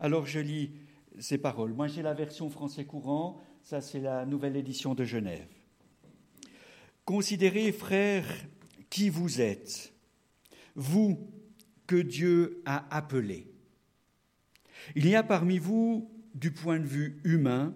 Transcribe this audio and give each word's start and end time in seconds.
Alors 0.00 0.26
je 0.26 0.40
lis 0.40 0.70
ces 1.18 1.38
paroles. 1.38 1.72
Moi 1.72 1.86
j'ai 1.86 2.02
la 2.02 2.14
version 2.14 2.50
français 2.50 2.84
courant, 2.84 3.40
ça 3.62 3.80
c'est 3.80 4.00
la 4.00 4.26
nouvelle 4.26 4.56
édition 4.56 4.94
de 4.94 5.04
Genève. 5.04 5.48
Considérez, 7.04 7.72
frères, 7.72 8.26
qui 8.90 9.08
vous 9.08 9.40
êtes, 9.40 9.92
vous 10.74 11.30
que 11.86 11.96
Dieu 11.96 12.62
a 12.66 12.84
appelé. 12.94 13.46
Il 14.94 15.08
y 15.08 15.14
a 15.14 15.22
parmi 15.22 15.58
vous, 15.58 16.10
du 16.34 16.50
point 16.50 16.78
de 16.78 16.86
vue 16.86 17.20
humain, 17.24 17.74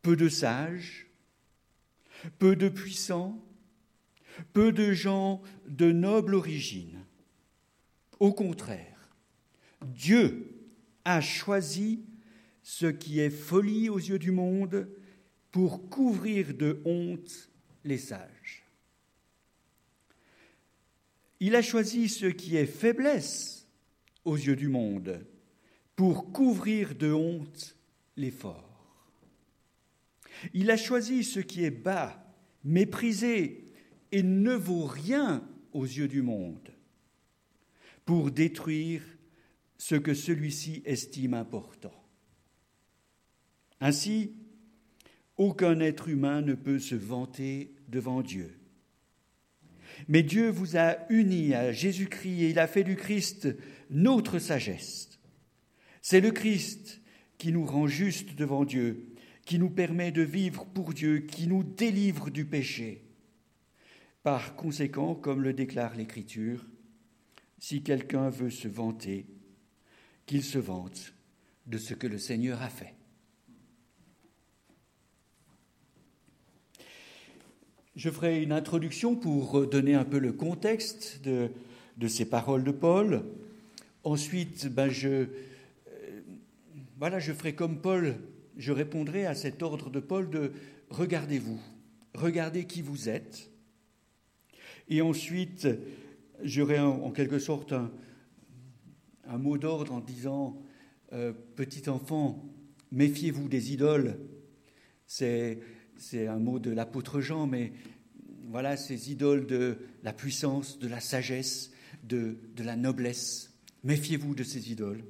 peu 0.00 0.16
de 0.16 0.28
sages, 0.28 1.06
peu 2.38 2.56
de 2.56 2.68
puissants, 2.68 3.40
peu 4.52 4.72
de 4.72 4.92
gens 4.92 5.42
de 5.68 5.92
noble 5.92 6.34
origine. 6.34 7.04
Au 8.18 8.32
contraire, 8.32 9.14
Dieu 9.82 10.51
a 11.04 11.20
choisi 11.20 12.04
ce 12.62 12.86
qui 12.86 13.20
est 13.20 13.30
folie 13.30 13.88
aux 13.88 13.98
yeux 13.98 14.18
du 14.18 14.30
monde 14.30 14.88
pour 15.50 15.88
couvrir 15.88 16.54
de 16.54 16.80
honte 16.84 17.50
les 17.84 17.98
sages. 17.98 18.64
Il 21.40 21.56
a 21.56 21.62
choisi 21.62 22.08
ce 22.08 22.26
qui 22.26 22.56
est 22.56 22.66
faiblesse 22.66 23.66
aux 24.24 24.36
yeux 24.36 24.56
du 24.56 24.68
monde 24.68 25.26
pour 25.96 26.32
couvrir 26.32 26.94
de 26.94 27.12
honte 27.12 27.76
les 28.16 28.30
forts. 28.30 29.08
Il 30.54 30.70
a 30.70 30.76
choisi 30.76 31.24
ce 31.24 31.40
qui 31.40 31.64
est 31.64 31.70
bas, 31.70 32.24
méprisé 32.64 33.72
et 34.12 34.22
ne 34.22 34.54
vaut 34.54 34.86
rien 34.86 35.46
aux 35.72 35.84
yeux 35.84 36.08
du 36.08 36.22
monde 36.22 36.72
pour 38.04 38.30
détruire 38.30 39.02
ce 39.82 39.96
que 39.96 40.14
celui-ci 40.14 40.80
estime 40.84 41.34
important. 41.34 41.92
Ainsi, 43.80 44.36
aucun 45.36 45.80
être 45.80 46.08
humain 46.08 46.40
ne 46.40 46.54
peut 46.54 46.78
se 46.78 46.94
vanter 46.94 47.74
devant 47.88 48.22
Dieu. 48.22 48.60
Mais 50.06 50.22
Dieu 50.22 50.50
vous 50.50 50.76
a 50.76 50.98
unis 51.10 51.52
à 51.54 51.72
Jésus-Christ 51.72 52.42
et 52.42 52.50
il 52.50 52.60
a 52.60 52.68
fait 52.68 52.84
du 52.84 52.94
Christ 52.94 53.48
notre 53.90 54.38
sagesse. 54.38 55.18
C'est 56.00 56.20
le 56.20 56.30
Christ 56.30 57.02
qui 57.36 57.50
nous 57.50 57.66
rend 57.66 57.88
justes 57.88 58.36
devant 58.36 58.64
Dieu, 58.64 59.08
qui 59.44 59.58
nous 59.58 59.70
permet 59.70 60.12
de 60.12 60.22
vivre 60.22 60.64
pour 60.64 60.94
Dieu, 60.94 61.22
qui 61.22 61.48
nous 61.48 61.64
délivre 61.64 62.30
du 62.30 62.44
péché. 62.44 63.02
Par 64.22 64.54
conséquent, 64.54 65.16
comme 65.16 65.42
le 65.42 65.52
déclare 65.52 65.96
l'Écriture, 65.96 66.64
si 67.58 67.82
quelqu'un 67.82 68.30
veut 68.30 68.50
se 68.50 68.68
vanter, 68.68 69.26
qu'il 70.26 70.42
se 70.42 70.58
vante 70.58 71.12
de 71.66 71.78
ce 71.78 71.94
que 71.94 72.06
le 72.06 72.18
Seigneur 72.18 72.60
a 72.62 72.68
fait. 72.68 72.94
Je 77.94 78.10
ferai 78.10 78.42
une 78.42 78.52
introduction 78.52 79.14
pour 79.14 79.66
donner 79.66 79.94
un 79.94 80.04
peu 80.04 80.18
le 80.18 80.32
contexte 80.32 81.20
de, 81.22 81.50
de 81.98 82.08
ces 82.08 82.24
paroles 82.24 82.64
de 82.64 82.70
Paul. 82.70 83.22
Ensuite, 84.02 84.68
ben 84.68 84.88
je, 84.88 85.08
euh, 85.08 85.26
voilà, 86.98 87.18
je 87.18 87.32
ferai 87.32 87.54
comme 87.54 87.80
Paul, 87.80 88.16
je 88.56 88.72
répondrai 88.72 89.26
à 89.26 89.34
cet 89.34 89.62
ordre 89.62 89.90
de 89.90 90.00
Paul 90.00 90.30
de 90.30 90.52
regardez-vous, 90.90 91.60
regardez 92.14 92.64
qui 92.64 92.82
vous 92.82 93.08
êtes. 93.08 93.50
Et 94.88 95.02
ensuite, 95.02 95.68
j'aurai 96.42 96.78
en, 96.78 97.10
quelque 97.10 97.38
sorte 97.38 97.72
un, 97.72 97.90
un 99.26 99.38
mot 99.38 99.58
d'ordre 99.58 99.92
en 99.92 100.00
disant 100.00 100.60
euh, 101.12 101.32
petit 101.56 101.88
enfant, 101.88 102.44
méfiez-vous 102.90 103.48
des 103.48 103.72
idoles. 103.72 104.18
C'est 105.06 105.58
un 106.14 106.38
mot 106.38 106.58
de 106.58 106.70
l'apôtre 106.70 107.20
Jean, 107.20 107.46
mais 107.46 107.72
voilà 108.44 108.76
ces 108.76 109.10
idoles 109.10 109.46
de 109.46 109.78
la 110.02 110.12
puissance, 110.12 110.78
de 110.78 110.88
la 110.88 111.00
sagesse, 111.00 111.70
de, 112.04 112.38
de 112.56 112.64
la 112.64 112.76
noblesse. 112.76 113.52
Méfiez-vous 113.84 114.34
de 114.34 114.42
ces 114.42 114.70
idoles. 114.70 115.04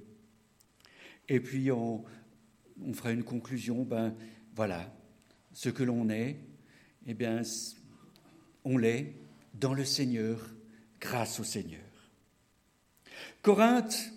Et 1.28 1.40
puis 1.40 1.70
on, 1.70 2.04
on 2.84 2.92
fera 2.92 3.12
une 3.12 3.24
conclusion, 3.24 3.84
ben 3.84 4.14
voilà, 4.54 4.92
ce 5.52 5.68
que 5.68 5.82
l'on 5.82 6.08
est, 6.10 6.36
eh 7.06 7.14
bien, 7.14 7.42
on 8.64 8.76
l'est 8.76 9.14
dans 9.54 9.74
le 9.74 9.84
Seigneur, 9.84 10.38
grâce 11.00 11.40
au 11.40 11.44
Seigneur. 11.44 11.91
Corinthe, 13.42 14.12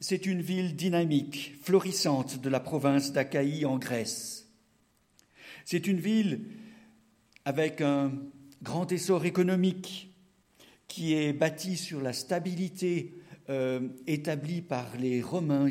c'est 0.00 0.26
une 0.26 0.42
ville 0.42 0.76
dynamique, 0.76 1.54
florissante 1.62 2.42
de 2.42 2.50
la 2.50 2.60
province 2.60 3.10
d'Achaïe 3.10 3.64
en 3.64 3.78
Grèce. 3.78 4.50
C'est 5.64 5.86
une 5.86 5.98
ville 5.98 6.44
avec 7.46 7.80
un 7.80 8.12
grand 8.62 8.92
essor 8.92 9.24
économique 9.24 10.14
qui 10.88 11.14
est 11.14 11.32
bâtie 11.32 11.78
sur 11.78 12.02
la 12.02 12.12
stabilité 12.12 13.14
euh, 13.48 13.88
établie 14.06 14.60
par 14.60 14.94
les 14.98 15.22
Romains. 15.22 15.70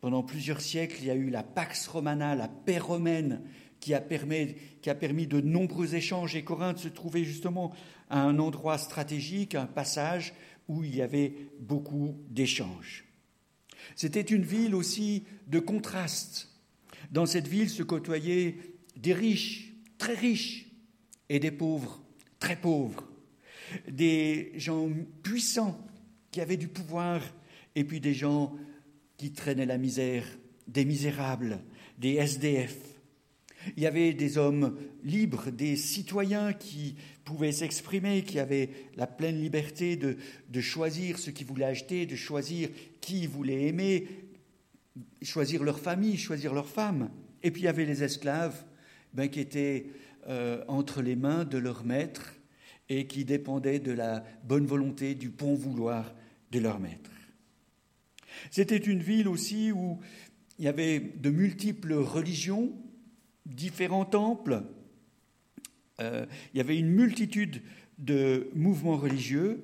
Pendant 0.00 0.22
plusieurs 0.22 0.60
siècles, 0.60 0.98
il 1.00 1.06
y 1.06 1.10
a 1.10 1.16
eu 1.16 1.30
la 1.30 1.42
Pax 1.42 1.88
Romana, 1.88 2.36
la 2.36 2.46
paix 2.46 2.78
romaine, 2.78 3.42
qui 3.80 3.94
a 3.94 4.00
permis 4.00 5.26
de 5.26 5.40
nombreux 5.40 5.96
échanges. 5.96 6.36
Et 6.36 6.44
Corinthe 6.44 6.78
se 6.78 6.88
trouvait 6.88 7.24
justement 7.24 7.72
à 8.10 8.20
un 8.20 8.38
endroit 8.38 8.78
stratégique, 8.78 9.56
un 9.56 9.66
passage 9.66 10.34
où 10.68 10.84
il 10.84 10.96
y 10.96 11.02
avait 11.02 11.32
beaucoup 11.60 12.16
d'échanges. 12.30 13.04
C'était 13.96 14.20
une 14.20 14.44
ville 14.44 14.74
aussi 14.74 15.24
de 15.46 15.58
contraste. 15.58 16.50
Dans 17.10 17.26
cette 17.26 17.48
ville 17.48 17.70
se 17.70 17.82
côtoyaient 17.82 18.56
des 18.96 19.12
riches, 19.12 19.74
très 19.98 20.14
riches, 20.14 20.66
et 21.28 21.38
des 21.38 21.50
pauvres, 21.50 22.02
très 22.38 22.56
pauvres, 22.56 23.08
des 23.88 24.52
gens 24.56 24.88
puissants 25.22 25.78
qui 26.30 26.40
avaient 26.40 26.56
du 26.56 26.68
pouvoir, 26.68 27.22
et 27.74 27.84
puis 27.84 28.00
des 28.00 28.14
gens 28.14 28.54
qui 29.16 29.32
traînaient 29.32 29.66
la 29.66 29.78
misère, 29.78 30.26
des 30.66 30.84
misérables, 30.84 31.60
des 31.98 32.14
SDF. 32.14 32.76
Il 33.76 33.82
y 33.82 33.86
avait 33.86 34.12
des 34.12 34.38
hommes 34.38 34.76
libres, 35.02 35.50
des 35.50 35.76
citoyens 35.76 36.52
qui 36.52 36.96
pouvaient 37.24 37.52
s'exprimer, 37.52 38.22
qui 38.22 38.38
avaient 38.38 38.70
la 38.96 39.06
pleine 39.06 39.40
liberté 39.40 39.96
de, 39.96 40.16
choisir 40.60 41.18
ce 41.18 41.30
qu'ils 41.30 41.46
voulaient 41.46 41.64
acheter, 41.64 42.06
de 42.06 42.16
choisir 42.16 42.68
qui 43.00 43.22
ils 43.22 43.28
voulaient 43.28 43.66
aimer, 43.68 44.06
choisir 45.22 45.64
leur 45.64 45.78
famille, 45.78 46.16
choisir 46.16 46.54
leur 46.54 46.68
femme. 46.68 47.10
Et 47.42 47.50
puis 47.50 47.62
il 47.62 47.64
y 47.64 47.68
avait 47.68 47.84
les 47.84 48.02
esclaves 48.02 48.64
ben, 49.12 49.28
qui 49.28 49.40
étaient 49.40 49.86
euh, 50.28 50.64
entre 50.68 51.02
les 51.02 51.16
mains 51.16 51.44
de 51.44 51.58
leur 51.58 51.84
maître 51.84 52.34
et 52.88 53.06
qui 53.06 53.24
dépendaient 53.24 53.78
de 53.78 53.92
la 53.92 54.24
bonne 54.44 54.66
volonté, 54.66 55.14
du 55.14 55.30
bon 55.30 55.54
vouloir 55.54 56.14
de 56.50 56.58
leur 56.58 56.78
maître. 56.80 57.10
C'était 58.50 58.76
une 58.76 59.02
ville 59.02 59.28
aussi 59.28 59.72
où 59.72 60.00
il 60.58 60.64
y 60.64 60.68
avait 60.68 61.00
de 61.00 61.30
multiples 61.30 61.94
religions, 61.94 62.72
différents 63.46 64.04
temples, 64.04 64.62
euh, 66.00 66.26
il 66.52 66.58
y 66.58 66.60
avait 66.60 66.78
une 66.78 66.90
multitude 66.90 67.62
de 67.98 68.50
mouvements 68.54 68.96
religieux, 68.96 69.62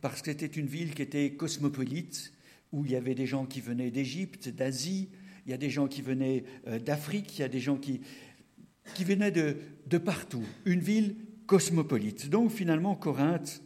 parce 0.00 0.20
que 0.20 0.30
c'était 0.32 0.46
une 0.46 0.66
ville 0.66 0.94
qui 0.94 1.02
était 1.02 1.32
cosmopolite, 1.34 2.32
où 2.72 2.84
il 2.84 2.92
y 2.92 2.96
avait 2.96 3.14
des 3.14 3.26
gens 3.26 3.46
qui 3.46 3.60
venaient 3.60 3.90
d'Égypte, 3.90 4.48
d'Asie, 4.48 5.10
il 5.46 5.50
y 5.50 5.54
a 5.54 5.58
des 5.58 5.70
gens 5.70 5.88
qui 5.88 6.02
venaient 6.02 6.44
euh, 6.66 6.78
d'Afrique, 6.78 7.38
il 7.38 7.42
y 7.42 7.44
a 7.44 7.48
des 7.48 7.60
gens 7.60 7.76
qui 7.76 8.00
qui 8.94 9.04
venaient 9.04 9.30
de, 9.30 9.56
de 9.86 9.98
partout, 9.98 10.44
une 10.64 10.80
ville 10.80 11.16
cosmopolite. 11.46 12.28
Donc 12.28 12.50
finalement, 12.50 12.94
Corinthe, 12.94 13.62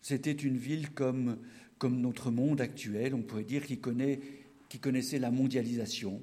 c'était 0.00 0.32
une 0.32 0.56
ville 0.56 0.90
comme, 0.90 1.38
comme 1.78 2.00
notre 2.00 2.30
monde 2.30 2.60
actuel, 2.60 3.14
on 3.14 3.22
pourrait 3.22 3.44
dire, 3.44 3.66
qui, 3.66 3.78
connaît, 3.78 4.20
qui 4.68 4.78
connaissait 4.78 5.18
la 5.18 5.30
mondialisation 5.30 6.22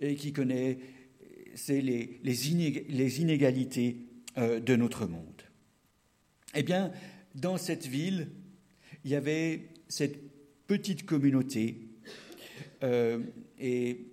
et 0.00 0.16
qui 0.16 0.32
connaissait 1.54 1.80
les, 1.80 3.20
inégalités 3.20 3.96
euh, 4.38 4.58
de 4.58 4.74
notre 4.74 5.06
monde. 5.06 5.42
Eh 6.54 6.64
bien, 6.64 6.90
dans 7.36 7.58
cette 7.58 7.86
ville, 7.86 8.28
il 9.04 9.12
y 9.12 9.14
avait 9.14 9.68
cette 9.88 10.18
petite 10.66 11.06
communauté 11.06 11.78
euh, 12.82 13.20
et 13.60 14.06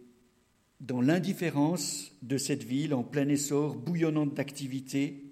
dans 0.80 1.02
l'indifférence 1.02 2.16
de 2.22 2.38
cette 2.38 2.64
ville 2.64 2.94
en 2.94 3.04
plein 3.04 3.28
essor, 3.28 3.76
bouillonnante 3.76 4.36
d'activité, 4.36 5.24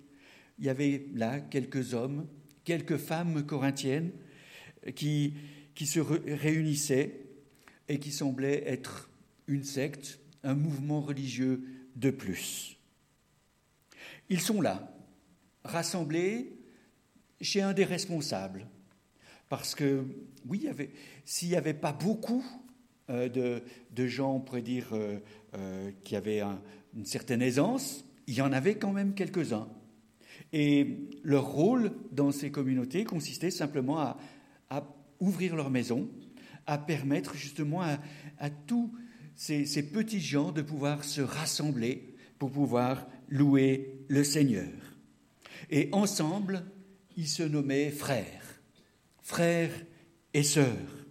il 0.58 0.66
y 0.66 0.70
avait 0.70 1.06
là 1.14 1.40
quelques 1.40 1.94
hommes, 1.94 2.28
quelques 2.64 2.98
femmes 2.98 3.46
corinthiennes 3.46 4.12
qui 4.96 5.34
se 5.80 6.00
réunissaient 6.00 7.22
et 7.88 8.00
qui 8.00 8.12
semblaient 8.12 8.64
être 8.66 9.10
une 9.48 9.64
secte, 9.64 10.20
un 10.44 10.56
mouvement 10.56 11.02
religieux 11.02 11.64
de 12.00 12.10
plus. 12.10 12.78
Ils 14.30 14.42
sont 14.42 14.62
là, 14.62 14.92
rassemblés 15.64 16.54
chez 17.42 17.62
un 17.62 17.74
des 17.74 17.86
responsables, 17.86 18.68
parce 19.50 19.76
que, 19.76 20.06
oui, 20.48 20.68
s'il 21.26 21.50
n'y 21.50 21.56
avait 21.56 21.74
pas 21.74 21.94
beaucoup 21.94 22.46
de, 23.08 23.62
gens, 24.08 24.36
on 24.36 24.40
pourrait 24.40 24.62
dire, 24.62 24.94
qui 26.04 26.16
avaient 26.16 26.44
une 26.96 27.06
certaine 27.06 27.42
aisance. 27.42 28.06
Il 28.28 28.36
y 28.36 28.42
en 28.42 28.52
avait 28.52 28.76
quand 28.76 28.92
même 28.92 29.14
quelques-uns. 29.14 29.68
Et 30.54 30.98
leur 31.24 31.46
rôle 31.46 31.92
dans 32.12 32.32
ces 32.32 32.52
communautés 32.52 33.04
consistait 33.04 33.52
simplement 33.52 34.00
à, 34.00 34.18
ouvrir 35.20 35.58
leur 35.58 35.70
maison, 35.70 36.08
à 36.66 36.78
permettre 36.78 37.36
justement 37.36 37.82
à, 37.82 38.50
tous 38.68 38.90
ces, 39.40 39.66
ces, 39.66 39.84
petits 39.84 40.20
gens 40.20 40.52
de 40.52 40.62
pouvoir 40.62 41.06
se 41.06 41.22
rassembler 41.22 42.14
pour 42.40 42.52
pouvoir 42.52 43.08
louer 43.30 44.04
le 44.10 44.26
Seigneur. 44.26 44.68
Et 45.70 45.88
ensemble, 45.94 46.66
ils 47.16 47.28
se 47.28 47.44
nommaient 47.44 47.90
frères, 47.90 48.60
frères 49.22 49.72
et 50.34 50.44
sœurs. 50.44 51.06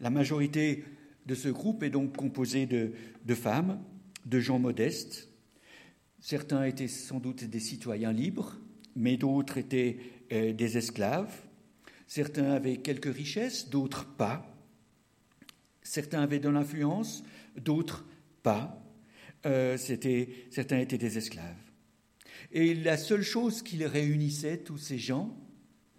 La 0.00 0.10
majorité 0.10 0.84
de 1.24 1.34
ce 1.34 1.48
groupe 1.48 1.82
est 1.82 1.90
donc 1.90 2.14
composée 2.14 2.66
de, 2.66 3.34
femmes, 3.34 3.82
de 4.26 4.38
gens 4.38 4.58
modestes, 4.58 5.30
Certains 6.20 6.64
étaient 6.64 6.86
sans 6.86 7.18
doute 7.18 7.44
des 7.44 7.60
citoyens 7.60 8.12
libres, 8.12 8.58
mais 8.94 9.16
d'autres 9.16 9.56
étaient 9.56 9.98
euh, 10.32 10.52
des 10.52 10.76
esclaves. 10.76 11.34
Certains 12.06 12.50
avaient 12.50 12.76
quelques 12.76 13.14
richesses, 13.14 13.70
d'autres 13.70 14.06
pas. 14.16 14.49
Certains 15.82 16.22
avaient 16.22 16.38
de 16.38 16.48
l'influence, 16.48 17.24
d'autres 17.56 18.06
pas. 18.42 18.82
Euh, 19.46 19.76
certains 19.76 20.78
étaient 20.78 20.98
des 20.98 21.18
esclaves. 21.18 21.56
Et 22.52 22.74
la 22.74 22.96
seule 22.96 23.22
chose 23.22 23.62
qui 23.62 23.76
les 23.76 23.86
réunissait, 23.86 24.58
tous 24.58 24.78
ces 24.78 24.98
gens, 24.98 25.36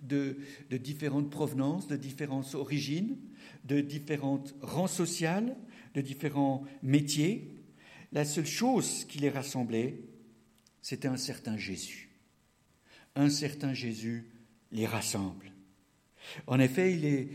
de, 0.01 0.37
différentes 0.71 1.29
provenances, 1.29 1.87
de 1.87 1.95
différentes 1.95 2.55
origines, 2.55 3.17
de 3.65 3.81
différentes 3.81 4.55
rangs 4.61 4.87
sociales, 4.87 5.55
de 5.93 6.01
différents 6.01 6.63
métiers, 6.81 7.55
la 8.11 8.25
seule 8.25 8.45
chose 8.45 9.05
qui 9.05 9.19
les 9.19 9.29
rassemblait, 9.29 10.01
c'était 10.81 11.07
un 11.07 11.17
certain 11.17 11.57
Jésus. 11.57 12.09
Un 13.15 13.29
certain 13.29 13.73
Jésus 13.73 14.29
les 14.71 14.85
rassemble. 14.85 15.51
En 16.47 16.59
effet, 16.59 16.93
il 16.93 17.05
est, 17.05 17.29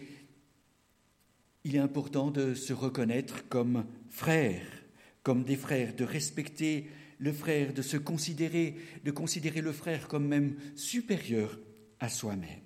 il 1.67 1.75
est 1.75 1.81
important 1.81 2.31
de 2.31 2.55
se 2.55 2.73
reconnaître 2.73 3.49
comme 3.49 3.87
frères, 4.09 4.85
comme 5.25 5.43
des 5.43 5.57
frères, 5.57 5.97
de 5.97 6.05
respecter 6.05 6.89
le 7.19 7.33
frère, 7.33 7.75
de 7.75 7.83
se 7.83 7.97
considérer, 7.97 8.77
de 9.05 9.11
considérer 9.11 9.63
le 9.63 9.73
frère 9.73 10.07
comme 10.07 10.29
même 10.29 10.55
supérieur 10.77 11.59
à 11.99 12.09
soi-même. 12.09 12.63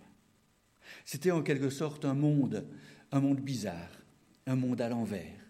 C'était 1.06 1.30
en 1.30 1.40
quelque 1.40 1.70
sorte 1.70 2.04
un 2.04 2.12
monde, 2.12 2.66
un 3.10 3.20
monde 3.20 3.40
bizarre, 3.40 4.02
un 4.46 4.56
monde 4.56 4.82
à 4.82 4.90
l'envers, 4.90 5.40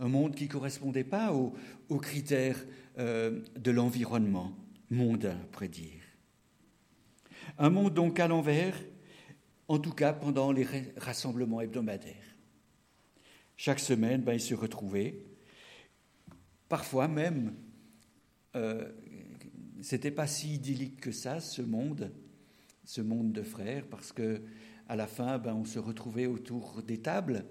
un 0.00 0.08
monde 0.08 0.34
qui 0.34 0.46
ne 0.46 0.50
correspondait 0.50 1.04
pas 1.04 1.32
aux, 1.32 1.98
critères 1.98 2.58
euh, 2.98 3.40
de 3.56 3.70
l'environnement, 3.70 4.52
mondain, 4.90 5.38
pourrait 5.52 5.68
dire. 5.68 6.02
Un 7.56 7.70
monde 7.70 7.94
donc 7.94 8.18
à 8.18 8.26
l'envers, 8.26 8.74
en 9.68 9.78
tout 9.78 9.92
cas 9.92 10.12
pendant 10.12 10.50
les 10.50 10.66
rassemblements 10.96 11.60
hebdomadaires. 11.60 12.25
Chaque 13.56 13.80
semaine, 13.80 14.22
ben, 14.22 14.34
ils 14.34 14.40
se 14.40 14.54
retrouvaient. 14.54 15.22
Parfois 16.68 17.08
même, 17.08 17.54
euh, 18.54 18.92
c'était 19.80 20.10
pas 20.10 20.26
si 20.26 20.54
idyllique 20.54 21.00
que 21.00 21.12
ça, 21.12 21.40
ce 21.40 21.62
monde, 21.62 22.12
ce 22.84 23.00
monde 23.00 23.32
de 23.32 23.42
frères, 23.42 23.86
parce 23.86 24.12
que 24.12 24.42
à 24.88 24.96
la 24.96 25.06
fin, 25.06 25.38
ben, 25.38 25.54
on 25.54 25.64
se 25.64 25.78
retrouvait 25.78 26.26
autour 26.26 26.82
des 26.82 26.98
tables. 26.98 27.44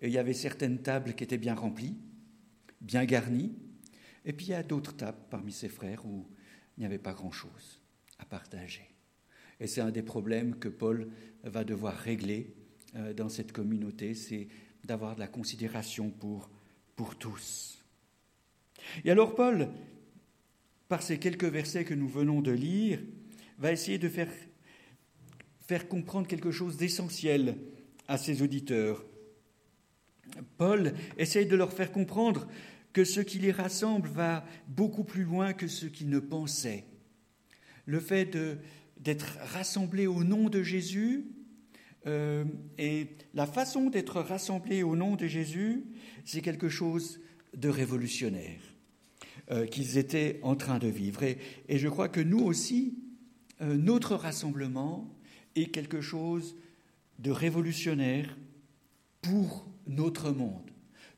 Et 0.00 0.08
il 0.08 0.12
y 0.12 0.18
avait 0.18 0.34
certaines 0.34 0.82
tables 0.82 1.14
qui 1.14 1.24
étaient 1.24 1.38
bien 1.38 1.54
remplies, 1.54 1.96
bien 2.80 3.04
garnies, 3.04 3.54
et 4.24 4.32
puis 4.32 4.46
il 4.46 4.50
y 4.50 4.54
a 4.54 4.62
d'autres 4.62 4.96
tables 4.96 5.18
parmi 5.30 5.52
ces 5.52 5.68
frères 5.68 6.04
où 6.04 6.28
il 6.76 6.80
n'y 6.80 6.86
avait 6.86 6.98
pas 6.98 7.12
grand-chose 7.12 7.80
à 8.18 8.24
partager. 8.24 8.88
Et 9.60 9.66
c'est 9.66 9.80
un 9.80 9.90
des 9.90 10.02
problèmes 10.02 10.56
que 10.56 10.68
Paul 10.68 11.10
va 11.44 11.64
devoir 11.64 11.94
régler 11.94 12.54
euh, 12.96 13.12
dans 13.14 13.28
cette 13.28 13.52
communauté, 13.52 14.14
c'est 14.14 14.48
d'avoir 14.84 15.14
de 15.14 15.20
la 15.20 15.28
considération 15.28 16.10
pour, 16.10 16.50
pour 16.96 17.16
tous. 17.16 17.82
Et 19.04 19.10
alors 19.10 19.34
Paul, 19.34 19.68
par 20.88 21.02
ces 21.02 21.18
quelques 21.18 21.44
versets 21.44 21.84
que 21.84 21.94
nous 21.94 22.08
venons 22.08 22.40
de 22.40 22.52
lire, 22.52 23.00
va 23.58 23.72
essayer 23.72 23.98
de 23.98 24.08
faire, 24.08 24.30
faire 25.66 25.88
comprendre 25.88 26.26
quelque 26.26 26.50
chose 26.50 26.76
d'essentiel 26.76 27.56
à 28.08 28.18
ses 28.18 28.42
auditeurs. 28.42 29.04
Paul 30.58 30.94
essaye 31.18 31.46
de 31.46 31.56
leur 31.56 31.72
faire 31.72 31.92
comprendre 31.92 32.48
que 32.92 33.04
ce 33.04 33.20
qui 33.20 33.38
les 33.38 33.52
rassemble 33.52 34.08
va 34.08 34.44
beaucoup 34.68 35.04
plus 35.04 35.24
loin 35.24 35.52
que 35.52 35.68
ce 35.68 35.86
qu'ils 35.86 36.10
ne 36.10 36.18
pensaient. 36.18 36.84
Le 37.86 38.00
fait 38.00 38.36
d'être 38.98 39.38
rassemblés 39.40 40.06
au 40.06 40.24
nom 40.24 40.48
de 40.48 40.62
Jésus 40.62 41.26
euh, 42.06 42.44
et 42.78 43.08
la 43.34 43.46
façon 43.46 43.88
d'être 43.88 44.20
rassemblés 44.20 44.82
au 44.82 44.96
nom 44.96 45.14
de 45.14 45.26
Jésus, 45.26 45.84
c'est 46.24 46.40
quelque 46.40 46.68
chose 46.68 47.20
de 47.54 47.68
révolutionnaire 47.68 48.60
euh, 49.50 49.66
qu'ils 49.66 49.98
étaient 49.98 50.40
en 50.42 50.56
train 50.56 50.78
de 50.78 50.88
vivre. 50.88 51.22
Et, 51.22 51.38
je 51.78 51.88
crois 51.88 52.08
que 52.08 52.20
nous 52.20 52.40
aussi, 52.40 52.98
euh, 53.60 53.76
notre 53.76 54.16
rassemblement 54.16 55.14
est 55.54 55.66
quelque 55.66 56.00
chose 56.00 56.56
de 57.18 57.30
révolutionnaire 57.30 58.36
pour 59.20 59.66
notre 59.86 60.32
monde, 60.32 60.70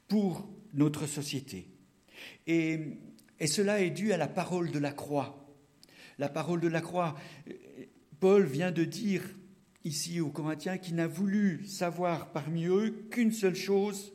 pour 0.08 0.48
notre 0.74 1.06
société. 1.06 1.68
Et, 2.46 2.98
cela 3.46 3.80
est 3.82 3.90
dû 3.90 4.12
à 4.12 4.16
la 4.16 4.28
parole 4.28 4.70
de 4.70 4.78
la 4.78 4.92
croix. 4.92 5.46
La 6.18 6.30
parole 6.30 6.60
de 6.60 6.68
la 6.68 6.80
croix. 6.80 7.14
Paul 8.20 8.44
vient 8.44 8.70
de 8.70 8.84
dire 8.84 9.22
ici 9.84 10.20
aux 10.20 10.30
Corinthiens 10.30 10.78
qu'il 10.78 10.96
n'a 10.96 11.06
voulu 11.06 11.64
savoir 11.66 12.32
parmi 12.32 12.64
eux 12.66 13.06
qu'une 13.10 13.32
seule 13.32 13.54
chose, 13.54 14.12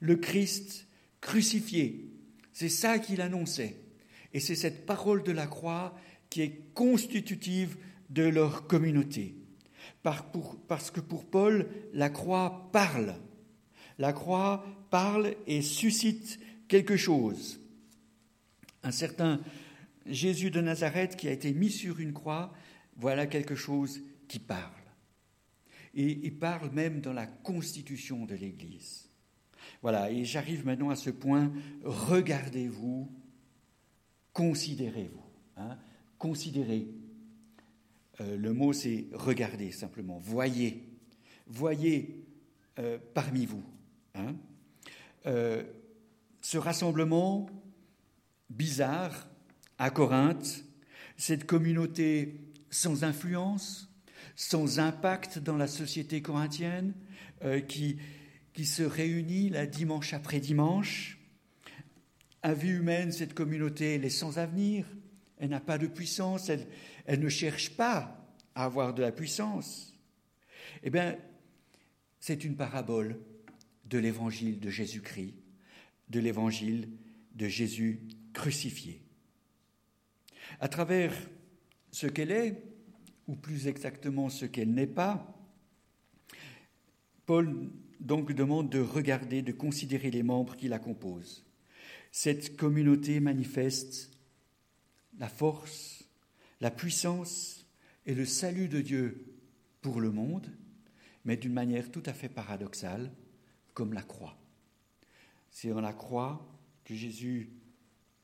le 0.00 0.16
Christ 0.16 0.86
crucifié. 1.20 2.10
C'est 2.52 2.68
ça 2.68 2.98
qu'il 2.98 3.20
annonçait. 3.20 3.76
Et 4.32 4.40
c'est 4.40 4.54
cette 4.54 4.86
parole 4.86 5.22
de 5.22 5.32
la 5.32 5.46
croix 5.46 5.96
qui 6.30 6.42
est 6.42 6.72
constitutive 6.74 7.76
de 8.10 8.24
leur 8.24 8.66
communauté. 8.66 9.34
Parce 10.02 10.90
que 10.90 11.00
pour 11.00 11.24
Paul, 11.24 11.68
la 11.92 12.10
croix 12.10 12.70
parle. 12.72 13.14
La 13.98 14.12
croix 14.12 14.64
parle 14.90 15.34
et 15.46 15.62
suscite 15.62 16.38
quelque 16.68 16.96
chose. 16.96 17.60
Un 18.82 18.92
certain 18.92 19.40
Jésus 20.06 20.50
de 20.50 20.60
Nazareth 20.60 21.16
qui 21.16 21.28
a 21.28 21.32
été 21.32 21.52
mis 21.52 21.70
sur 21.70 22.00
une 22.00 22.12
croix, 22.12 22.52
voilà 22.96 23.26
quelque 23.26 23.54
chose 23.54 24.00
qui 24.28 24.38
parle. 24.38 24.77
Et 25.98 26.20
il 26.22 26.38
parle 26.38 26.70
même 26.70 27.00
dans 27.00 27.12
la 27.12 27.26
constitution 27.26 28.24
de 28.24 28.36
l'Église. 28.36 29.10
Voilà, 29.82 30.12
et 30.12 30.24
j'arrive 30.24 30.64
maintenant 30.64 30.90
à 30.90 30.96
ce 30.96 31.10
point, 31.10 31.52
regardez-vous, 31.82 33.10
considérez-vous. 34.32 35.24
Hein, 35.56 35.76
considérez. 36.16 36.86
Euh, 38.20 38.36
le 38.36 38.52
mot 38.52 38.72
c'est 38.72 39.08
regarder 39.12 39.72
simplement, 39.72 40.18
voyez, 40.18 40.88
voyez 41.48 42.24
euh, 42.78 42.98
parmi 43.12 43.44
vous. 43.44 43.64
Hein. 44.14 44.36
Euh, 45.26 45.64
ce 46.42 46.58
rassemblement 46.58 47.50
bizarre 48.50 49.28
à 49.78 49.90
Corinthe, 49.90 50.64
cette 51.16 51.44
communauté 51.44 52.36
sans 52.70 53.02
influence, 53.02 53.87
sans 54.38 54.78
impact 54.78 55.40
dans 55.40 55.56
la 55.56 55.66
société 55.66 56.22
corinthienne, 56.22 56.94
euh, 57.42 57.58
qui, 57.58 57.96
qui 58.52 58.66
se 58.66 58.84
réunit 58.84 59.50
la 59.50 59.66
dimanche 59.66 60.14
après 60.14 60.38
dimanche. 60.38 61.18
À 62.42 62.54
vue 62.54 62.76
humaine, 62.76 63.10
cette 63.10 63.34
communauté, 63.34 63.96
elle 63.96 64.04
est 64.04 64.10
sans 64.10 64.38
avenir, 64.38 64.86
elle 65.38 65.50
n'a 65.50 65.58
pas 65.58 65.76
de 65.76 65.88
puissance, 65.88 66.50
elle, 66.50 66.68
elle 67.04 67.18
ne 67.18 67.28
cherche 67.28 67.70
pas 67.70 68.32
à 68.54 68.66
avoir 68.66 68.94
de 68.94 69.02
la 69.02 69.10
puissance. 69.10 69.98
Eh 70.84 70.90
bien, 70.90 71.16
c'est 72.20 72.44
une 72.44 72.54
parabole 72.54 73.18
de 73.86 73.98
l'évangile 73.98 74.60
de 74.60 74.70
Jésus-Christ, 74.70 75.34
de 76.10 76.20
l'évangile 76.20 76.88
de 77.34 77.48
Jésus 77.48 78.02
crucifié. 78.34 79.02
À 80.60 80.68
travers 80.68 81.12
ce 81.90 82.06
qu'elle 82.06 82.30
est, 82.30 82.77
ou 83.28 83.36
plus 83.36 83.68
exactement 83.68 84.30
ce 84.30 84.46
qu'elle 84.46 84.72
n'est 84.72 84.86
pas, 84.86 85.38
Paul 87.26 87.70
donc 88.00 88.32
demande 88.32 88.70
de 88.70 88.80
regarder, 88.80 89.42
de 89.42 89.52
considérer 89.52 90.10
les 90.10 90.22
membres 90.22 90.56
qui 90.56 90.66
la 90.68 90.78
composent. 90.78 91.44
Cette 92.10 92.56
communauté 92.56 93.20
manifeste 93.20 94.10
la 95.18 95.28
force, 95.28 96.08
la 96.60 96.70
puissance 96.70 97.66
et 98.06 98.14
le 98.14 98.24
salut 98.24 98.68
de 98.68 98.80
Dieu 98.80 99.26
pour 99.82 100.00
le 100.00 100.10
monde, 100.10 100.50
mais 101.24 101.36
d'une 101.36 101.52
manière 101.52 101.90
tout 101.90 102.02
à 102.06 102.14
fait 102.14 102.30
paradoxale, 102.30 103.12
comme 103.74 103.92
la 103.92 104.02
croix. 104.02 104.36
c'est 105.50 105.70
en 105.72 105.80
la 105.80 105.92
croix 105.92 106.44
que 106.84 106.94
Jésus 106.94 107.50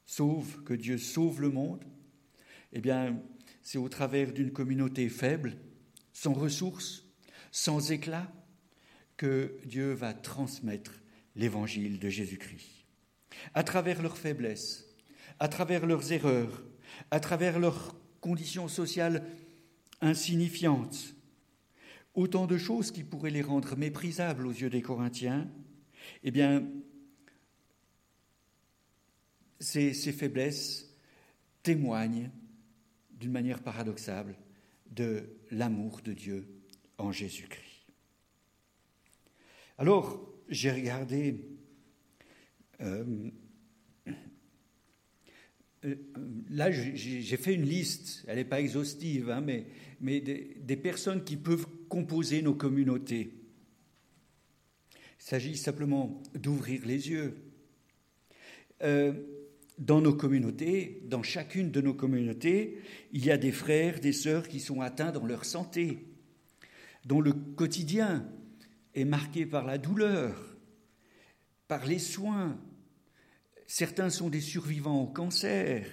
sauve, 0.06 0.64
que 0.64 0.74
Dieu 0.74 0.98
sauve 0.98 1.40
le 1.40 1.50
monde. 1.50 1.84
Eh 2.72 2.80
bien, 2.80 3.22
c'est 3.64 3.78
au 3.78 3.88
travers 3.88 4.32
d'une 4.32 4.52
communauté 4.52 5.08
faible, 5.08 5.56
sans 6.12 6.34
ressources, 6.34 7.06
sans 7.50 7.90
éclat, 7.90 8.30
que 9.16 9.56
Dieu 9.64 9.92
va 9.92 10.12
transmettre 10.12 10.92
l'évangile 11.34 11.98
de 11.98 12.10
Jésus-Christ. 12.10 12.86
À 13.54 13.64
travers 13.64 14.02
leurs 14.02 14.18
faiblesses, 14.18 14.86
à 15.40 15.48
travers 15.48 15.86
leurs 15.86 16.12
erreurs, 16.12 16.62
à 17.10 17.20
travers 17.20 17.58
leurs 17.58 17.96
conditions 18.20 18.68
sociales 18.68 19.24
insignifiantes, 20.02 21.14
autant 22.14 22.46
de 22.46 22.58
choses 22.58 22.90
qui 22.90 23.02
pourraient 23.02 23.30
les 23.30 23.42
rendre 23.42 23.76
méprisables 23.76 24.46
aux 24.46 24.52
yeux 24.52 24.70
des 24.70 24.82
Corinthiens, 24.82 25.50
eh 26.22 26.30
bien, 26.30 26.68
ces, 29.58 29.94
ces 29.94 30.12
faiblesses 30.12 30.94
témoignent 31.62 32.30
d'une 33.24 33.32
manière 33.32 33.62
paradoxale 33.62 34.36
de 34.90 35.24
l'amour 35.50 36.02
de 36.04 36.12
Dieu 36.12 36.46
en 36.98 37.10
Jésus-Christ. 37.10 37.86
Alors, 39.78 40.30
j'ai 40.50 40.70
regardé 40.70 41.40
euh, 42.82 43.30
euh, 45.86 45.94
là, 46.50 46.70
j'ai 46.70 47.36
fait 47.38 47.54
une 47.54 47.64
liste, 47.64 48.24
elle 48.28 48.36
n'est 48.36 48.44
pas 48.44 48.60
exhaustive, 48.60 49.30
hein, 49.30 49.40
mais, 49.40 50.20
des, 50.20 50.76
personnes 50.76 51.24
qui 51.24 51.38
peuvent 51.38 51.66
composer 51.88 52.42
nos 52.42 52.54
communautés. 52.54 53.32
Il 54.92 55.24
s'agit 55.24 55.56
simplement 55.56 56.22
d'ouvrir 56.34 56.84
les 56.84 57.08
yeux. 57.08 57.38
Euh, 58.82 59.14
dans 59.78 60.00
nos 60.00 60.14
communautés, 60.14 61.02
dans 61.06 61.22
chacune 61.22 61.70
de 61.70 61.80
nos 61.80 61.94
communautés, 61.94 62.78
il 63.12 63.24
y 63.24 63.30
a 63.30 63.36
des 63.36 63.52
frères, 63.52 64.00
des 64.00 64.12
sœurs 64.12 64.48
qui 64.48 64.60
sont 64.60 64.80
atteints 64.80 65.12
dans 65.12 65.26
leur 65.26 65.44
santé, 65.44 66.06
dont 67.04 67.20
le 67.20 67.32
quotidien 67.32 68.28
est 68.94 69.04
marqué 69.04 69.46
par 69.46 69.66
la 69.66 69.78
douleur, 69.78 70.56
par 71.66 71.86
les 71.86 71.98
soins, 71.98 72.58
Certains 73.66 74.10
sont 74.10 74.28
des 74.28 74.40
survivants 74.40 75.02
au 75.02 75.06
cancer, 75.06 75.86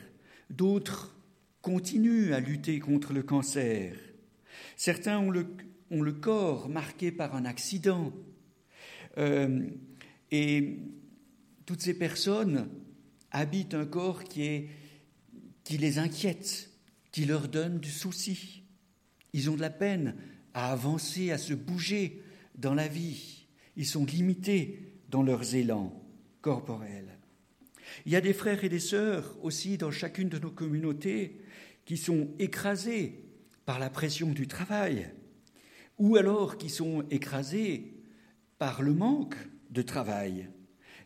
d'autres 0.50 1.16
continuent 1.62 2.34
à 2.34 2.40
lutter 2.40 2.80
contre 2.80 3.14
le 3.14 3.24
cancer. 3.24 3.96
Certains 4.76 5.20
ont 5.20 5.32
le, 5.32 5.48
ont 5.90 6.02
le 6.02 6.12
corps 6.12 6.68
marqué 6.70 7.12
par 7.12 7.36
un 7.36 7.46
accident. 7.46 8.12
Euh, 9.18 9.68
et 10.32 10.80
toutes 11.66 11.82
ces 11.82 11.98
personnes 11.98 12.70
habitent 13.32 13.74
un 13.74 13.86
corps 13.86 14.24
qui, 14.24 14.68
les 15.70 15.98
inquiète, 16.00 16.70
qui 17.12 17.26
leur 17.26 17.48
donne 17.48 17.80
du 17.80 17.90
souci. 17.90 18.64
Ils 19.34 19.50
ont 19.50 19.56
de 19.56 19.62
la 19.62 19.70
peine 19.70 20.16
à 20.54 20.72
avancer, 20.72 21.32
à 21.32 21.38
se 21.38 21.54
bouger 21.54 22.22
dans 22.56 22.74
la 22.74 22.88
vie. 22.88 23.48
Ils 23.78 23.88
sont 23.88 24.06
limités 24.06 24.94
dans 25.10 25.24
leurs 25.24 25.56
élans 25.56 26.02
corporels. 26.42 27.18
Il 28.06 28.12
y 28.12 28.16
a 28.16 28.22
des 28.22 28.34
frères 28.34 28.64
et 28.64 28.70
des 28.70 28.80
sœurs 28.80 29.36
aussi 29.42 29.78
dans 29.78 29.92
chacune 29.92 30.30
de 30.30 30.40
nos 30.40 30.52
communautés 30.52 31.42
qui 31.86 31.98
sont 31.98 32.30
écrasés 32.40 33.24
par 33.66 33.80
la 33.80 33.90
pression 33.90 34.32
du 34.32 34.48
travail, 34.48 35.10
ou 35.98 36.16
alors 36.16 36.58
qui 36.58 36.70
sont 36.70 37.06
écrasés 37.10 37.94
par 38.58 38.82
le 38.82 38.94
manque 38.94 39.36
de 39.70 39.82
travail, 39.82 40.50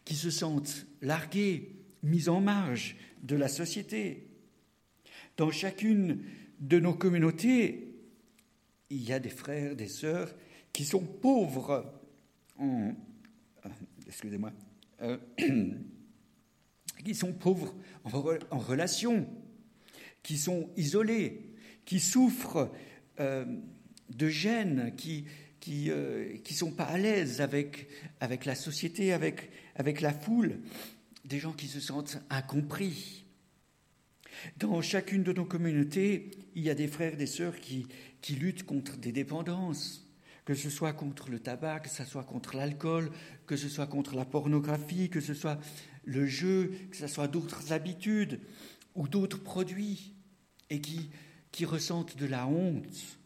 qui 0.03 0.15
se 0.15 0.29
sentent 0.29 0.85
largués, 1.01 1.75
mis 2.05 2.29
en 2.29 2.39
marge 2.39 2.95
de 3.23 3.35
la 3.35 3.47
société. 3.47 4.27
Dans 5.37 5.51
chacune 5.51 6.23
de 6.59 6.79
nos 6.79 6.93
communautés, 6.93 7.95
il 8.89 9.03
y 9.03 9.11
a 9.11 9.19
des 9.19 9.29
frères, 9.29 9.75
des 9.75 9.87
sœurs 9.87 10.33
qui 10.71 10.85
sont 10.85 11.03
pauvres 11.03 11.91
en, 12.57 12.93
euh, 13.65 13.69
excusez-moi, 14.07 14.51
euh, 15.01 15.17
qui 17.03 17.15
sont 17.15 17.33
pauvres 17.33 17.75
en, 18.03 18.59
relation, 18.59 19.27
qui 20.23 20.37
sont 20.37 20.69
isolés, 20.77 21.53
qui 21.85 21.99
souffrent 21.99 22.71
euh, 23.19 23.45
de 24.09 24.27
gêne, 24.27 24.93
qui 24.95 25.25
qui 25.59 25.89
qui 26.43 26.53
sont 26.53 26.71
pas 26.71 26.83
à 26.83 26.97
l'aise 26.99 27.41
avec 27.41 27.87
avec 28.19 28.45
la 28.45 28.53
société, 28.53 29.13
avec 29.13 29.49
avec 29.75 29.99
la 29.99 30.13
foule, 30.13 30.59
des 31.25 31.39
gens 31.39 31.53
qui 31.53 31.67
se 31.67 31.79
sentent 31.79 32.19
incompris. 32.29 33.25
Dans 34.57 34.81
chacune 34.81 35.23
de 35.23 35.33
nos 35.33 35.45
communautés, 35.45 36.31
il 36.55 36.63
y 36.63 36.69
a 36.69 36.75
des 36.75 36.87
frères, 36.87 37.17
des 37.17 37.27
sœurs 37.27 37.59
qui 37.59 37.87
qui 38.25 38.33
luttent 38.33 38.63
contre 38.63 38.97
des 38.97 39.11
dépendances, 39.11 40.03
que 40.45 40.55
ce 40.55 40.71
soit 40.71 40.93
contre 40.93 41.29
le 41.29 41.37
tabac, 41.37 41.81
que 41.81 41.89
ce 41.89 42.03
soit 42.03 42.23
contre 42.23 42.57
l'alcool, 42.57 43.11
que 43.45 43.55
ce 43.55 43.69
soit 43.69 43.85
contre 43.85 44.15
la 44.15 44.25
pornographie, 44.25 45.11
que 45.11 45.21
ce 45.21 45.35
soit 45.35 45.59
le 46.05 46.25
jeu, 46.25 46.73
que 46.89 46.97
ce 46.97 47.05
soit 47.05 47.27
d'autres 47.27 47.71
habitudes 47.71 48.39
ou 48.95 49.07
d'autres 49.07 49.43
produits, 49.43 50.15
et 50.71 50.81
qui, 50.81 51.11
qui 51.51 51.65
ressentent 51.65 52.17
de 52.17 52.25
la 52.25 52.47
honte. 52.47 53.19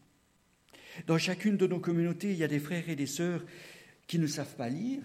Dans 1.06 1.16
chacune 1.16 1.56
de 1.56 1.66
nos 1.66 1.80
communautés, 1.80 2.32
il 2.32 2.36
y 2.36 2.44
a 2.44 2.48
des 2.48 2.60
frères 2.60 2.90
et 2.90 2.96
des 2.96 3.06
sœurs 3.06 3.42
qui 4.06 4.18
ne 4.18 4.26
savent 4.26 4.56
pas 4.56 4.68
lire, 4.68 5.02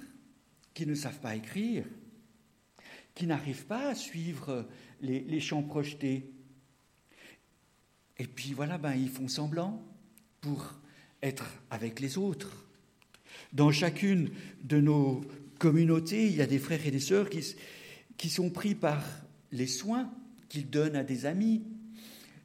qui 0.73 0.85
ne 0.85 0.93
savent 0.93 1.21
pas 1.21 1.37
écrire, 1.37 1.85
qui 3.15 3.25
n'arrivent 3.25 3.65
pas 3.65 3.89
à 3.89 3.95
suivre 3.95 4.67
les, 5.01 5.21
les 5.21 5.39
chants 5.39 5.63
projetés. 5.63 6.29
Et 8.17 8.27
puis 8.27 8.53
voilà, 8.53 8.77
ben, 8.77 8.93
ils 8.93 9.09
font 9.09 9.27
semblant 9.27 9.83
pour 10.41 10.75
être 11.23 11.45
avec 11.71 11.99
les 11.99 12.17
autres. 12.17 12.65
Dans 13.53 13.71
chacune 13.71 14.29
de 14.63 14.79
nos 14.79 15.21
communauté, 15.57 16.27
il 16.27 16.35
y 16.35 16.41
a 16.41 16.47
des 16.47 16.59
frères 16.59 16.85
et 16.85 16.91
des 16.91 16.99
sœurs 16.99 17.29
qui, 17.29 17.55
qui 18.17 18.29
sont 18.29 18.49
pris 18.49 18.75
par 18.75 19.03
les 19.51 19.67
soins 19.67 20.11
qu'ils 20.49 20.69
donnent 20.69 20.95
à 20.95 21.03
des 21.03 21.25
amis. 21.25 21.63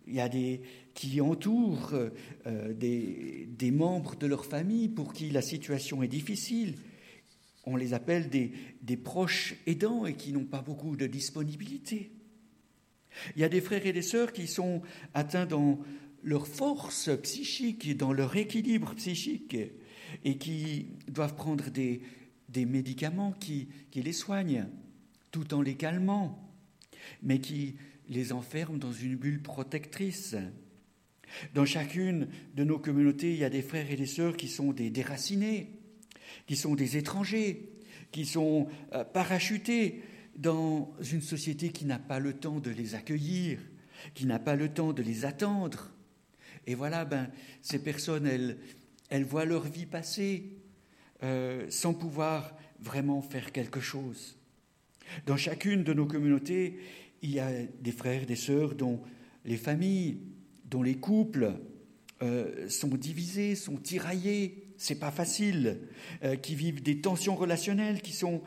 Il 0.07 0.15
y 0.15 0.21
a 0.21 0.29
des 0.29 0.63
qui 0.95 1.21
entourent 1.21 1.95
euh, 1.95 2.75
des, 2.75 3.49
des, 3.57 3.71
membres 3.71 4.17
de 4.17 4.27
leur 4.27 4.45
famille 4.45 4.89
pour 4.89 5.13
qui 5.13 5.31
la 5.31 5.41
situation 5.41 6.03
est 6.03 6.09
difficile. 6.09 6.75
On 7.65 7.77
les 7.77 7.95
appelle 7.95 8.29
des, 8.29 8.53
des 8.83 8.97
proches 8.97 9.55
aidants 9.67 10.07
et 10.07 10.15
qui 10.15 10.33
n'ont 10.33 10.45
pas 10.45 10.63
beaucoup 10.63 10.97
de 10.97 11.07
disponibilité. 11.07 12.11
Il 13.37 13.43
y 13.43 13.45
a 13.45 13.49
des 13.49 13.61
frères 13.61 13.87
et 13.87 13.93
des 13.93 14.03
sœurs 14.03 14.33
qui 14.33 14.47
sont 14.47 14.83
atteints 15.15 15.47
dans 15.47 15.81
leur 16.23 16.47
force 16.47 17.11
psychique 17.23 17.87
et 17.87 17.95
dans 17.95 18.13
leur 18.13 18.37
équilibre 18.37 18.95
psychique 18.95 19.57
et 20.25 20.37
qui 20.39 20.87
doivent 21.09 21.35
prendre 21.35 21.71
des, 21.71 22.03
des 22.49 22.67
médicaments 22.67 23.33
qui, 23.33 23.69
qui 23.91 24.03
les 24.03 24.13
soignent, 24.13 24.67
tout 25.31 25.55
en 25.55 25.63
les 25.63 25.77
calmant, 25.77 26.51
mais 27.23 27.41
qui 27.41 27.77
les 28.09 28.33
enferment 28.33 28.79
dans 28.79 28.93
une 28.93 29.17
bulle 29.17 29.43
protectrice. 29.43 30.37
Dans 31.55 31.65
chacune 31.65 32.29
de 32.55 32.65
nos 32.65 32.79
communautés, 32.79 33.33
il 33.33 33.39
y 33.39 33.45
a 33.45 33.51
des 33.51 33.63
frères 33.63 33.91
et 33.91 33.97
des 33.97 34.07
sœurs 34.07 34.37
qui 34.37 34.49
sont 34.49 34.73
des 34.73 34.91
déracinés, 34.91 35.80
qui 36.47 36.57
sont 36.57 36.75
des 36.75 36.97
étrangers, 36.97 37.71
qui 38.13 38.27
sont 38.27 38.69
euh, 38.93 39.05
parachutés 39.05 40.03
dans 40.37 40.93
une 41.13 41.23
société 41.23 41.71
qui 41.71 41.85
n'a 41.85 41.99
pas 41.99 42.19
le 42.19 42.33
temps 42.33 42.61
de 42.61 42.71
les 42.71 42.95
accueillir, 42.95 43.61
qui 44.15 44.27
n'a 44.27 44.39
pas 44.39 44.57
le 44.57 44.69
temps 44.69 44.93
de 44.93 45.03
les 45.03 45.25
attendre. 45.25 45.91
Et 46.67 46.75
voilà, 46.75 47.05
ben, 47.05 47.31
ces 47.63 47.83
personnes, 47.83 48.27
elles, 48.27 48.59
elles 49.11 49.25
voient 49.25 49.45
leur 49.45 49.65
vie 49.65 49.87
passer, 49.87 50.57
euh, 51.23 51.67
sans 51.69 51.95
pouvoir 51.95 52.57
vraiment 52.81 53.21
faire 53.21 53.53
quelque 53.53 53.81
chose. 53.81 54.39
Dans 55.27 55.37
chacune 55.37 55.85
de 55.85 55.93
nos 55.93 56.07
communautés, 56.07 56.79
il 57.23 57.33
y 57.33 57.41
a 57.41 57.51
des 57.81 57.93
frères, 57.93 58.27
des 58.27 58.37
sœurs 58.37 58.75
dont 58.75 59.01
les 59.45 59.57
familles, 59.57 60.19
dont 60.65 60.83
les 60.83 60.97
couples 60.97 61.55
euh, 62.23 62.69
sont 62.69 62.89
divisés, 62.89 63.55
sont 63.55 63.77
tiraillés, 63.77 64.60
c'est 64.81 64.99
pas 64.99 65.11
facile, 65.11 65.79
euh, 66.25 66.37
qui 66.37 66.55
vivent 66.55 66.83
des 66.83 67.03
tensions 67.03 67.37
relationnelles, 67.37 68.01
qui 68.01 68.13
sont 68.13 68.43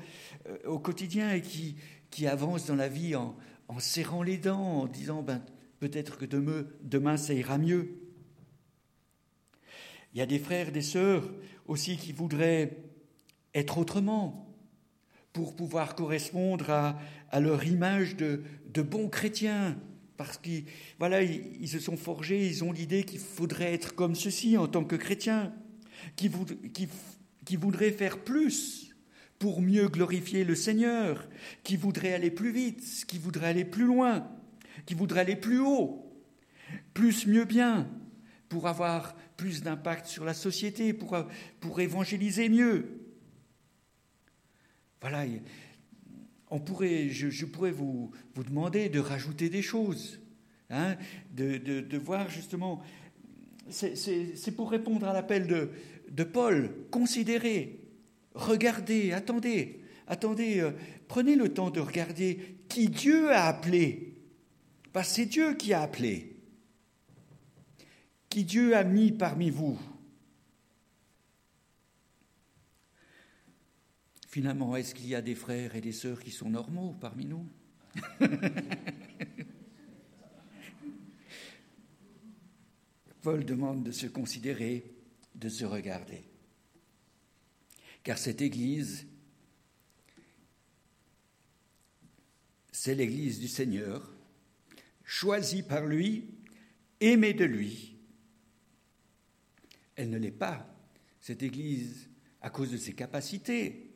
au 0.65 0.77
quotidien 0.77 1.31
et 1.31 1.41
qui, 1.41 1.77
qui 2.09 2.27
avancent 2.27 2.65
dans 2.65 2.75
la 2.75 2.89
vie 2.89 3.15
en, 3.15 3.35
serrant 3.77 4.23
les 4.23 4.37
dents, 4.37 4.81
en 4.81 4.87
disant 4.87 5.21
ben, 5.21 5.41
peut-être 5.79 6.17
que 6.17 6.25
demain, 6.25 6.65
demain 6.81 7.17
ça 7.17 7.33
ira 7.33 7.57
mieux. 7.57 7.95
Il 10.13 10.19
y 10.19 10.21
a 10.21 10.25
des 10.25 10.39
frères, 10.39 10.71
des 10.71 10.81
sœurs 10.81 11.29
aussi 11.67 11.97
qui 11.97 12.11
voudraient 12.11 12.77
être 13.53 13.77
autrement 13.77 14.53
pour 15.33 15.55
pouvoir 15.55 15.95
correspondre 15.95 16.69
à, 16.69 16.99
à 17.29 17.39
leur 17.39 17.63
image 17.65 18.15
de, 18.15 18.43
de, 18.67 18.81
bons 18.81 19.09
chrétiens. 19.09 19.77
Parce 20.17 20.37
qu'ils 20.37 20.65
voilà, 20.99 21.21
ils, 21.23 21.67
se 21.67 21.79
sont 21.79 21.97
forgés, 21.97 22.47
ils 22.47 22.63
ont 22.63 22.71
l'idée 22.71 23.03
qu'il 23.03 23.19
faudrait 23.19 23.73
être 23.73 23.95
comme 23.95 24.15
ceci 24.15 24.57
en 24.57 24.67
tant 24.67 24.83
que 24.83 24.95
chrétiens, 24.95 25.53
qui, 26.15 26.31
qui, 27.45 27.55
voudraient 27.55 27.91
faire 27.91 28.19
plus 28.19 28.95
pour 29.39 29.61
mieux 29.61 29.87
glorifier 29.87 30.43
le 30.43 30.55
Seigneur, 30.55 31.27
qui 31.63 31.75
voudrait 31.75 32.13
aller 32.13 32.31
plus 32.31 32.51
vite, 32.51 33.05
qui 33.07 33.17
voudrait 33.17 33.47
aller 33.47 33.65
plus 33.65 33.85
loin, 33.85 34.27
qui 34.85 34.93
voudrait 34.93 35.21
aller 35.21 35.35
plus 35.35 35.59
haut, 35.59 36.11
plus 36.93 37.27
mieux 37.27 37.45
bien, 37.45 37.89
pour 38.49 38.67
avoir 38.67 39.15
plus 39.35 39.63
d'impact 39.63 40.05
sur 40.05 40.25
la 40.25 40.33
société, 40.33 40.93
pour, 40.93 41.17
pour 41.59 41.79
évangéliser 41.79 42.49
mieux. 42.49 42.99
Voilà, 45.01 45.25
on 46.49 46.59
pourrait, 46.59 47.09
je, 47.09 47.45
pourrais 47.45 47.71
vous, 47.71 48.11
vous, 48.35 48.43
demander 48.43 48.87
de 48.87 48.99
rajouter 48.99 49.49
des 49.49 49.61
choses, 49.61 50.21
hein, 50.69 50.95
de, 51.31 51.57
de, 51.57 51.97
voir 51.97 52.29
justement, 52.29 52.81
c'est 53.69 54.55
pour 54.55 54.71
répondre 54.71 55.07
à 55.07 55.13
l'appel 55.13 55.47
de, 55.47 55.71
de 56.09 56.23
Paul, 56.23 56.87
considérez, 56.91 57.79
regardez, 58.33 59.11
attendez, 59.11 59.81
attendez, 60.07 60.59
euh, 60.59 60.71
prenez 61.07 61.35
le 61.35 61.53
temps 61.53 61.69
de 61.69 61.79
regarder 61.79 62.57
qui 62.69 62.89
Dieu 62.89 63.31
a 63.31 63.45
appelé, 63.45 64.15
parce 64.91 65.09
que 65.09 65.15
c'est 65.15 65.25
Dieu 65.25 65.55
qui 65.55 65.73
a 65.73 65.81
appelé, 65.81 66.35
qui 68.29 68.43
Dieu 68.43 68.75
a 68.75 68.83
mis 68.83 69.11
parmi 69.11 69.49
vous. 69.49 69.79
Finalement, 74.27 74.75
est-ce 74.75 74.95
qu'il 74.95 75.07
y 75.07 75.15
a 75.15 75.21
des 75.21 75.35
frères 75.35 75.75
et 75.75 75.81
des 75.81 75.91
sœurs 75.91 76.19
qui 76.19 76.31
sont 76.31 76.49
normaux 76.49 76.95
parmi 76.99 77.25
nous? 77.25 77.47
Paul 83.21 83.45
demande 83.45 83.83
de 83.83 83.91
se 83.91 84.07
considérer, 84.07 84.92
de 85.43 85.49
se 85.49 85.65
regarder. 85.65 86.23
Car 88.01 88.17
cette 88.17 88.41
Église, 88.41 89.05
c'est 92.71 92.95
l'Église 92.95 93.41
du 93.41 93.49
Seigneur, 93.49 94.09
choisie 95.03 95.61
par 95.61 95.85
lui, 95.85 96.29
aimée 97.01 97.33
de 97.33 97.43
lui. 97.43 97.97
Elle 99.97 100.11
ne 100.11 100.17
l'est 100.17 100.31
pas, 100.31 100.65
cette 101.19 101.43
Église, 101.43 102.09
à 102.41 102.49
cause 102.49 102.71
de 102.71 102.77
ses 102.77 102.93
capacités, 102.93 103.91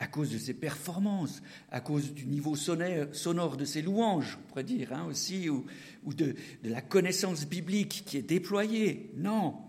à 0.00 0.08
cause 0.08 0.32
de 0.32 0.38
ses 0.38 0.54
performances, 0.54 1.42
à 1.70 1.80
cause 1.80 2.12
du 2.12 2.26
niveau 2.26 2.56
sonore, 2.56 3.56
de 3.56 3.64
ses 3.64 3.82
louanges, 3.82 4.36
on 4.40 4.48
pourrait 4.48 4.64
dire 4.64 4.92
hein, 4.92 5.06
aussi, 5.06 5.48
ou, 5.48 5.64
de, 6.06 6.34
la 6.64 6.82
connaissance 6.82 7.46
biblique 7.46 8.04
qui 8.04 8.16
est 8.16 8.22
déployée. 8.22 9.12
Non, 9.16 9.67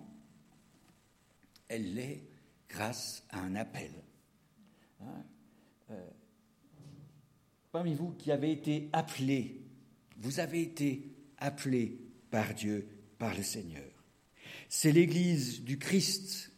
elle 1.69 1.93
l'est 1.93 2.23
grâce 2.67 3.23
à 3.29 3.39
un 3.39 3.55
appel. 3.55 3.91
Hein, 5.01 5.23
euh, 5.91 6.09
parmi 7.71 7.95
vous 7.95 8.11
qui 8.11 8.31
avez 8.31 8.51
été 8.51 8.89
appelés, 8.91 9.61
vous 10.17 10.39
avez 10.39 10.61
été 10.61 11.09
appelés 11.37 11.97
par 12.29 12.53
Dieu, 12.53 12.87
par 13.17 13.35
le 13.35 13.43
Seigneur. 13.43 13.89
C'est 14.67 14.91
l'Église 14.91 15.63
du 15.63 15.79
Christ, 15.79 16.51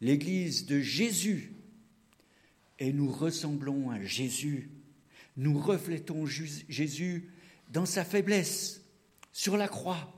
l'Église 0.00 0.66
de 0.66 0.80
Jésus 0.80 1.54
et 2.78 2.92
nous 2.92 3.10
ressemblons 3.10 3.90
à 3.90 4.02
Jésus. 4.02 4.70
Nous 5.36 5.58
reflétons 5.58 6.26
Jésus 6.26 7.30
dans 7.70 7.86
sa 7.86 8.04
faiblesse, 8.04 8.82
sur 9.32 9.56
la 9.56 9.68
croix. 9.68 10.13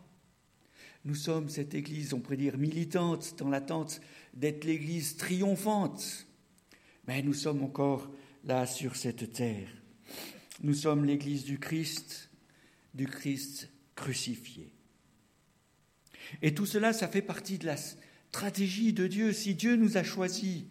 Nous 1.06 1.14
sommes 1.14 1.48
cette 1.48 1.76
Église, 1.76 2.14
on 2.14 2.18
pourrait 2.18 2.36
dire, 2.36 2.58
militante, 2.58 3.36
dans 3.38 3.48
l'attente 3.48 4.00
d'être 4.34 4.64
l'Église 4.64 5.16
triomphante. 5.16 6.26
Mais 7.06 7.22
nous 7.22 7.32
sommes 7.32 7.62
encore 7.62 8.10
là 8.42 8.66
sur 8.66 8.96
cette 8.96 9.32
terre. 9.32 9.68
Nous 10.64 10.74
sommes 10.74 11.04
l'Église 11.04 11.44
du 11.44 11.60
Christ, 11.60 12.28
du 12.92 13.06
Christ 13.06 13.70
crucifié. 13.94 14.72
Et 16.42 16.54
tout 16.54 16.66
cela, 16.66 16.92
ça 16.92 17.06
fait 17.06 17.22
partie 17.22 17.58
de 17.58 17.66
la 17.66 17.76
stratégie 17.76 18.92
de 18.92 19.06
Dieu. 19.06 19.32
Si 19.32 19.54
Dieu 19.54 19.76
nous 19.76 19.96
a 19.96 20.02
choisis, 20.02 20.64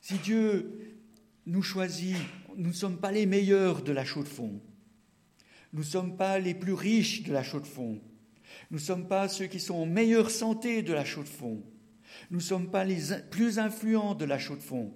si 0.00 0.14
Dieu 0.14 0.98
nous 1.46 1.62
choisit, 1.62 2.16
nous 2.56 2.70
ne 2.70 2.74
sommes 2.74 2.98
pas 2.98 3.12
les 3.12 3.26
meilleurs 3.26 3.84
de 3.84 3.92
la 3.92 4.04
chaux 4.04 4.24
de 4.24 4.28
fond. 4.28 4.60
Nous 5.72 5.82
ne 5.82 5.86
sommes 5.86 6.16
pas 6.16 6.40
les 6.40 6.54
plus 6.54 6.74
riches 6.74 7.22
de 7.22 7.32
la 7.32 7.44
chaux 7.44 7.60
de 7.60 7.66
fond. 7.66 8.00
Nous 8.70 8.78
ne 8.78 8.82
sommes 8.82 9.08
pas 9.08 9.28
ceux 9.28 9.46
qui 9.46 9.60
sont 9.60 9.74
en 9.74 9.86
meilleure 9.86 10.30
santé 10.30 10.82
de 10.82 10.92
la 10.92 11.04
chaux 11.04 11.22
de 11.22 11.28
fond. 11.28 11.62
Nous 12.30 12.38
ne 12.38 12.42
sommes 12.42 12.70
pas 12.70 12.84
les 12.84 13.00
plus 13.30 13.58
influents 13.58 14.14
de 14.14 14.24
la 14.24 14.38
chaux 14.38 14.56
de 14.56 14.62
fond. 14.62 14.92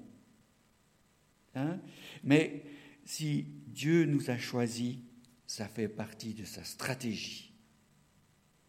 Hein? 1.54 1.80
Mais 2.22 2.64
si 3.04 3.46
Dieu 3.66 4.04
nous 4.04 4.30
a 4.30 4.36
choisis, 4.36 4.96
ça 5.46 5.68
fait 5.68 5.88
partie 5.88 6.34
de 6.34 6.44
sa 6.44 6.64
stratégie. 6.64 7.52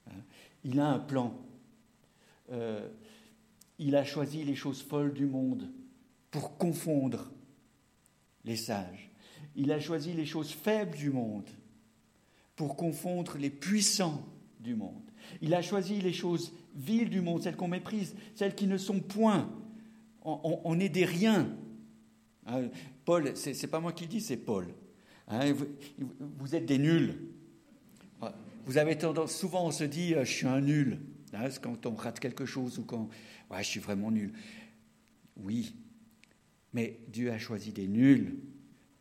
Hein? 0.07 0.21
Il 0.63 0.79
a 0.79 0.87
un 0.87 0.99
plan. 0.99 1.45
Euh, 2.51 2.87
il 3.79 3.95
a 3.95 4.03
choisi 4.03 4.43
les 4.43 4.55
choses 4.55 4.81
folles 4.81 5.13
du 5.13 5.25
monde 5.25 5.71
pour 6.31 6.57
confondre 6.57 7.31
les 8.43 8.55
sages. 8.55 9.11
Il 9.55 9.71
a 9.71 9.79
choisi 9.79 10.13
les 10.13 10.25
choses 10.25 10.51
faibles 10.51 10.95
du 10.95 11.09
monde 11.09 11.49
pour 12.55 12.75
confondre 12.75 13.37
les 13.37 13.49
puissants 13.49 14.25
monde. 14.75 15.03
Il 15.41 15.53
a 15.53 15.61
choisi 15.61 16.01
les 16.01 16.13
choses 16.13 16.53
viles 16.75 17.09
du 17.09 17.21
monde, 17.21 17.41
celles 17.41 17.55
qu'on 17.55 17.67
méprise, 17.67 18.15
celles 18.35 18.55
qui 18.55 18.67
ne 18.67 18.77
sont 18.77 18.99
point. 18.99 19.51
On, 20.23 20.79
est 20.79 20.89
des 20.89 21.05
riens. 21.05 21.49
Hein, 22.45 22.63
Paul, 23.05 23.31
c'est 23.35 23.67
pas 23.67 23.79
moi 23.79 23.93
qui 23.93 24.07
dis, 24.07 24.19
c'est 24.19 24.37
Paul. 24.37 24.67
Hein, 25.27 25.53
vous, 26.37 26.55
êtes 26.55 26.65
des 26.65 26.77
nuls. 26.77 27.15
Vous 28.65 28.77
avez 28.77 28.97
tendance, 28.97 29.33
souvent 29.33 29.65
on 29.65 29.71
se 29.71 29.85
dit, 29.85 30.13
euh, 30.13 30.25
je 30.25 30.31
suis 30.31 30.47
un 30.47 30.59
nul. 30.59 30.99
Hein, 31.33 31.47
quand 31.61 31.85
on 31.85 31.95
rate 31.95 32.19
quelque 32.19 32.45
chose 32.45 32.79
ou 32.79 32.83
quand, 32.83 33.09
ouais, 33.49 33.63
je 33.63 33.69
suis 33.69 33.79
vraiment 33.79 34.11
nul. 34.11 34.33
Oui, 35.37 35.73
mais 36.73 36.99
Dieu 37.07 37.31
a 37.31 37.37
choisi 37.37 37.71
des 37.71 37.87
nuls 37.87 38.39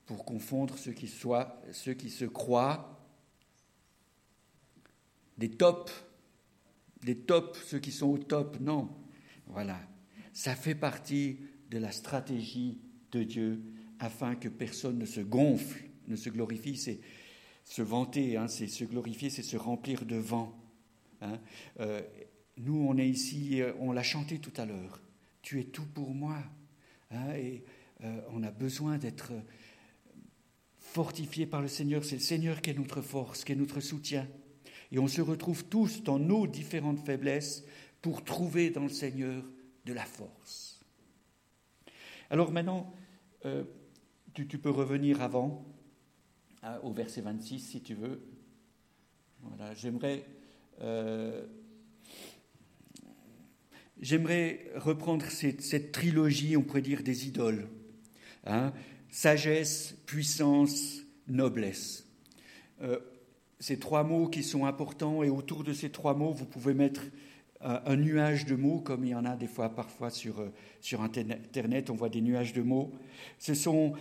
pour 0.07 0.25
confondre 0.25 0.79
ceux 0.79 0.93
qui, 0.93 1.09
soient, 1.09 1.61
ceux 1.73 1.95
qui 1.95 2.11
se 2.11 2.25
croient 2.25 2.96
des 5.39 5.51
tops, 5.51 5.93
des 7.03 7.17
tops, 7.17 7.59
ceux 7.67 7.79
qui 7.79 7.93
sont 7.93 8.09
au 8.09 8.19
top. 8.19 8.59
Non, 8.61 8.89
voilà. 9.47 9.79
Ça 10.33 10.55
fait 10.55 10.75
partie 10.75 11.39
de 11.71 11.79
la 11.79 11.93
stratégie 11.93 12.79
de 13.13 13.23
Dieu 13.23 13.63
afin 13.99 14.35
que 14.35 14.49
personne 14.49 14.99
ne 14.99 15.07
se 15.07 15.21
gonfle, 15.21 15.85
ne 16.09 16.17
se 16.17 16.29
glorifie. 16.29 16.77
C'est 16.77 17.01
se 17.65 17.83
vanter, 17.83 18.37
hein, 18.37 18.49
c'est 18.49 18.69
se 18.69 18.85
glorifier, 18.85 19.31
c'est 19.31 19.43
se 19.43 19.57
remplir 19.57 20.05
de 20.05 20.17
vent. 20.17 20.57
Hein. 21.21 21.41
Euh, 21.81 22.01
nous, 22.59 22.87
on 22.89 22.97
est 22.97 23.09
ici, 23.09 23.61
euh, 23.61 23.73
on 23.81 23.93
l'a 23.93 24.03
chanté 24.03 24.39
tout 24.39 24.53
à 24.57 24.65
l'heure. 24.65 25.01
Tu 25.43 25.61
es 25.61 25.65
tout 25.65 25.87
pour 25.87 26.15
moi. 26.15 26.39
Hein, 27.11 27.35
et 27.37 27.65
euh, 28.05 28.21
on 28.31 28.43
a 28.43 28.51
besoin 28.51 28.99
d'être 28.99 29.33
fortifié 30.79 31.47
par 31.47 31.61
le 31.61 31.69
Seigneur. 31.69 32.05
C'est 32.05 32.17
le 32.17 32.23
Seigneur 32.23 32.63
qui 32.63 32.71
est 32.71 32.75
notre 32.75 33.03
force, 33.03 33.45
qui 33.45 33.53
est 33.53 33.57
notre 33.57 33.81
soutien. 33.81 34.29
Et 34.97 34.99
on 34.99 35.09
se 35.09 35.21
retrouve 35.21 35.67
tous 35.67 36.03
dans 36.03 36.19
nos 36.19 36.47
différentes 36.47 37.01
faiblesses 37.01 37.67
pour 38.01 38.25
trouver 38.25 38.71
dans 38.71 38.85
le 38.85 38.89
Seigneur 38.89 39.45
de 39.85 39.93
la 39.93 40.07
force. 40.07 40.81
Alors 42.31 42.51
maintenant, 42.51 42.91
euh, 43.45 43.65
tu, 44.33 44.47
peux 44.47 44.71
revenir 44.71 45.21
avant, 45.21 45.67
au 46.83 46.95
verset 46.95 47.21
26 47.21 47.61
si 47.61 47.83
tu 47.83 47.93
veux. 47.93 48.23
Voilà, 49.43 49.75
j'aimerais 49.75 50.25
euh, 50.81 51.45
J'aimerais 54.01 54.71
reprendre 54.77 55.27
cette, 55.27 55.93
trilogie, 55.93 56.57
on 56.57 56.63
pourrait 56.63 56.81
dire, 56.81 57.03
des 57.03 57.29
idoles. 57.29 57.69
Hein. 58.47 58.73
sagesse, 59.11 59.95
puissance, 60.07 61.03
noblesse. 61.29 62.07
Euh, 62.81 62.99
ces 63.59 63.79
trois 63.79 64.05
mots 64.05 64.29
qui 64.29 64.43
sont 64.43 64.67
importants, 64.67 65.23
et 65.23 65.31
autour 65.31 65.65
de 65.65 65.73
ces 65.73 65.91
trois 65.91 66.15
mots, 66.15 66.33
vous 66.33 66.45
pouvez 66.45 66.75
mettre 66.75 67.03
un, 67.61 67.97
nuage 67.97 68.45
de 68.45 68.55
mots, 68.55 68.81
comme 68.81 69.05
il 69.05 69.11
y 69.11 69.15
en 69.15 69.25
a 69.25 69.37
des 69.37 69.47
fois 69.47 69.71
parfois 69.71 70.11
sur, 70.11 70.41
euh, 70.41 70.53
sur 70.81 71.01
Internet, 71.01 71.91
on 71.91 71.95
voit 71.95 72.09
des 72.09 72.21
nuages 72.21 72.53
de 72.53 72.63
mots. 72.63 72.93
Ce 73.39 73.55
sont 73.55 73.95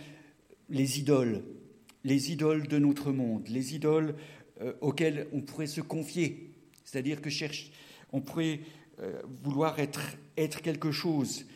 les 0.68 0.98
idoles, 0.98 1.42
les 2.04 2.32
idoles 2.32 2.68
de 2.68 2.78
notre 2.78 3.12
monde, 3.12 3.48
les 3.48 3.74
idoles 3.74 4.14
euh, 4.60 4.72
auxquelles 4.80 5.26
on 5.32 5.40
pourrait 5.40 5.66
se 5.66 5.80
confier. 5.80 6.50
C'est-à-dire 6.84 7.20
que 7.20 7.30
cherche, 7.30 7.70
on 8.12 8.20
pourrait 8.20 8.60
euh, 9.00 9.20
vouloir 9.42 9.78
être, 9.78 10.16
être 10.36 10.60
quelque 10.60 10.92
chose 10.92 11.46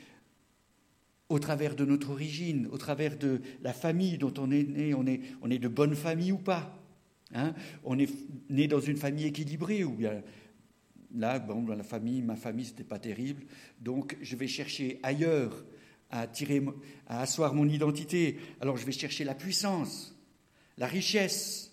au 1.28 1.38
travers 1.38 1.76
de 1.76 1.84
notre 1.84 2.10
origine, 2.10 2.66
au 2.72 2.78
travers 2.78 3.16
de 3.16 3.40
la 3.62 3.72
famille 3.72 4.18
dont 4.18 4.34
on 4.38 4.50
est 4.50 4.64
né, 4.64 4.94
on 4.94 5.06
est, 5.06 5.20
on 5.42 5.50
est 5.50 5.58
de 5.58 5.68
bonne 5.68 5.94
famille 5.94 6.32
ou 6.32 6.38
pas. 6.38 6.79
Hein? 7.32 7.54
On 7.84 7.98
est 7.98 8.10
né 8.48 8.66
dans 8.66 8.80
une 8.80 8.96
famille 8.96 9.26
équilibrée 9.26 9.84
ou 9.84 9.92
bien 9.92 10.22
là, 11.14 11.38
bon, 11.38 11.66
la 11.66 11.82
famille, 11.82 12.22
ma 12.22 12.36
famille, 12.36 12.66
c'était 12.66 12.84
pas 12.84 12.98
terrible, 12.98 13.44
donc 13.80 14.16
je 14.20 14.36
vais 14.36 14.48
chercher 14.48 15.00
ailleurs 15.02 15.64
à, 16.10 16.26
tirer, 16.26 16.62
à 17.06 17.22
asseoir 17.22 17.54
mon 17.54 17.68
identité. 17.68 18.38
Alors 18.60 18.76
je 18.76 18.86
vais 18.86 18.92
chercher 18.92 19.24
la 19.24 19.34
puissance, 19.34 20.14
la 20.78 20.86
richesse, 20.86 21.72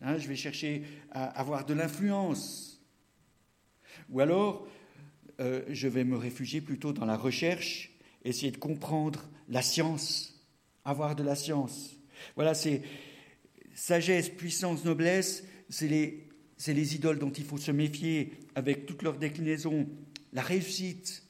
hein, 0.00 0.18
je 0.18 0.28
vais 0.28 0.36
chercher 0.36 0.82
à 1.10 1.24
avoir 1.24 1.64
de 1.64 1.74
l'influence. 1.74 2.82
Ou 4.10 4.20
alors, 4.20 4.66
euh, 5.40 5.62
je 5.68 5.88
vais 5.88 6.04
me 6.04 6.16
réfugier 6.16 6.60
plutôt 6.60 6.92
dans 6.92 7.06
la 7.06 7.16
recherche, 7.16 7.90
essayer 8.24 8.52
de 8.52 8.58
comprendre 8.58 9.24
la 9.48 9.62
science, 9.62 10.40
avoir 10.84 11.16
de 11.16 11.22
la 11.22 11.34
science. 11.34 11.96
Voilà, 12.36 12.54
c'est 12.54 12.82
sagesse, 13.74 14.28
puissance, 14.28 14.84
noblesse, 14.84 15.44
c'est 15.68 15.88
les, 15.88 16.28
les 16.66 16.94
idoles 16.94 17.18
dont 17.18 17.32
il 17.32 17.44
faut 17.44 17.58
se 17.58 17.70
méfier 17.70 18.32
avec 18.54 18.86
toutes 18.86 19.02
leurs 19.02 19.18
déclinaisons. 19.18 19.88
La 20.32 20.42
réussite, 20.42 21.24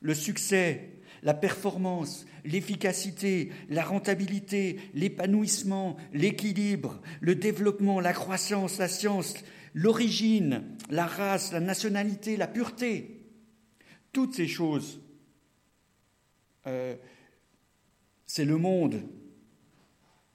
le 0.00 0.14
succès, 0.14 0.90
la 1.22 1.34
performance, 1.34 2.26
l'efficacité, 2.44 3.50
la 3.68 3.84
rentabilité, 3.84 4.78
l'épanouissement, 4.94 5.96
l'équilibre, 6.12 7.00
le 7.20 7.34
développement, 7.34 8.00
la 8.00 8.12
croissance, 8.12 8.78
la 8.78 8.88
science, 8.88 9.34
l'origine, 9.74 10.64
la 10.90 11.06
race, 11.06 11.52
la 11.52 11.60
nationalité, 11.60 12.36
la 12.36 12.46
pureté. 12.46 13.22
Toutes 14.12 14.34
ces 14.34 14.46
choses, 14.46 15.00
euh, 16.66 16.96
c'est 18.26 18.44
le 18.44 18.56
monde 18.56 19.02